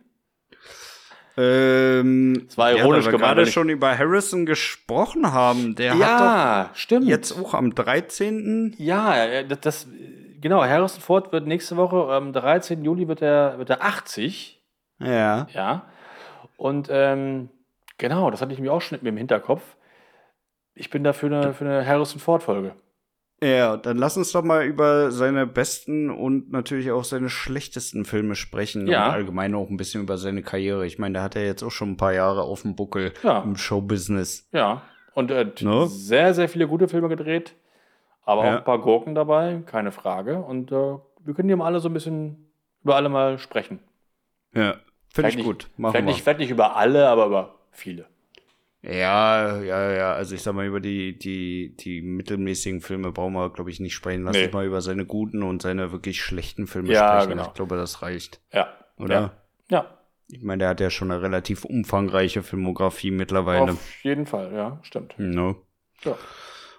[1.38, 5.74] Ähm, das war ironisch ja, weil wir gerade schon über Harrison gesprochen haben.
[5.74, 7.06] Der ja, hat stimmt.
[7.06, 8.74] jetzt auch am 13.
[8.78, 9.88] Ja, das, das,
[10.40, 10.64] genau.
[10.64, 12.82] Harrison Ford wird nächste Woche, am 13.
[12.84, 14.62] Juli wird er, wird er 80.
[14.98, 15.46] Ja.
[15.52, 15.84] Ja.
[16.56, 17.50] Und ähm,
[17.98, 19.76] genau, das hatte ich mir auch schon im Hinterkopf.
[20.74, 22.74] Ich bin da für eine, für eine Harrison Ford-Folge.
[23.42, 28.34] Ja, dann lass uns doch mal über seine besten und natürlich auch seine schlechtesten Filme
[28.34, 28.86] sprechen.
[28.86, 29.06] Ja.
[29.06, 30.86] Und allgemein auch ein bisschen über seine Karriere.
[30.86, 33.42] Ich meine, da hat er jetzt auch schon ein paar Jahre auf dem Buckel ja.
[33.42, 34.48] im Showbusiness.
[34.52, 34.82] Ja,
[35.12, 35.86] und er hat ne?
[35.86, 37.54] sehr, sehr viele gute Filme gedreht.
[38.22, 38.54] Aber ja.
[38.54, 40.38] auch ein paar Gurken dabei, keine Frage.
[40.40, 42.50] Und äh, wir können die mal alle so ein bisschen
[42.82, 43.80] über alle mal sprechen.
[44.54, 44.76] Ja,
[45.08, 45.68] finde ich gut.
[45.76, 46.12] Machen vielleicht, wir.
[46.12, 48.06] Nicht, vielleicht nicht über alle, aber über viele.
[48.88, 50.12] Ja, ja, ja.
[50.12, 53.94] Also ich sag mal, über die, die, die mittelmäßigen Filme brauchen wir, glaube ich, nicht
[53.94, 54.24] sprechen.
[54.24, 54.44] Lass nee.
[54.44, 57.30] uns mal über seine guten und seine wirklich schlechten Filme ja, sprechen.
[57.30, 57.48] Genau.
[57.48, 58.40] Ich glaube, das reicht.
[58.52, 58.68] Ja.
[58.96, 59.14] Oder?
[59.14, 59.32] Ja.
[59.70, 59.98] ja.
[60.28, 63.72] Ich meine, der hat ja schon eine relativ umfangreiche Filmografie mittlerweile.
[63.72, 65.14] Auf jeden Fall, ja, stimmt.
[65.18, 65.56] No.
[66.02, 66.16] Ja.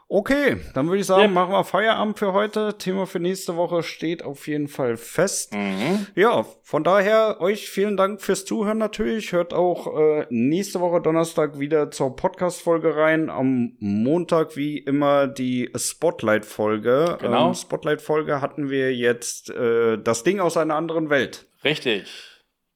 [0.10, 1.28] Okay, dann würde ich sagen, ja.
[1.28, 2.78] machen wir Feierabend für heute.
[2.78, 5.53] Thema für nächste Woche steht auf jeden Fall fest.
[5.53, 6.08] Mhm.
[6.16, 9.34] Ja, von daher euch vielen Dank fürs Zuhören natürlich.
[9.34, 13.30] Hört auch äh, nächste Woche Donnerstag wieder zur Podcast-Folge rein.
[13.30, 17.18] Am Montag wie immer die Spotlight-Folge.
[17.20, 17.49] Genau.
[17.49, 21.47] Ähm, Spotlight-Folge hatten wir jetzt äh, das Ding aus einer anderen Welt.
[21.66, 22.08] Richtig.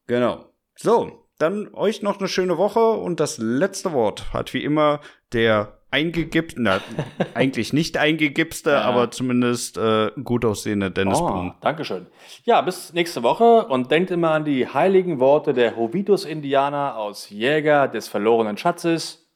[0.06, 0.52] Genau.
[0.74, 5.00] So, dann euch noch eine schöne Woche und das letzte Wort hat wie immer
[5.32, 6.80] der eingegipst, na,
[7.34, 8.82] eigentlich nicht eingegipste, ja.
[8.82, 11.54] aber zumindest äh, gut aussehende Dennis oh, Blum.
[11.60, 12.06] Dankeschön.
[12.44, 17.88] Ja, bis nächste Woche und denkt immer an die heiligen Worte der Hovitus-Indianer aus Jäger
[17.88, 19.30] des verlorenen Schatzes.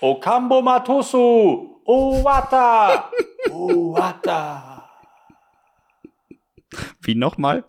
[0.00, 3.10] Okambo Matosu, Owata,
[3.50, 4.88] Owata.
[7.02, 7.64] Wie nochmal?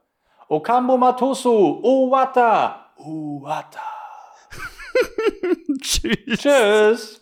[0.48, 3.80] Okambo Matosu, Owata, Owata.
[5.82, 6.40] Tschüss.
[6.40, 7.22] Tschüss.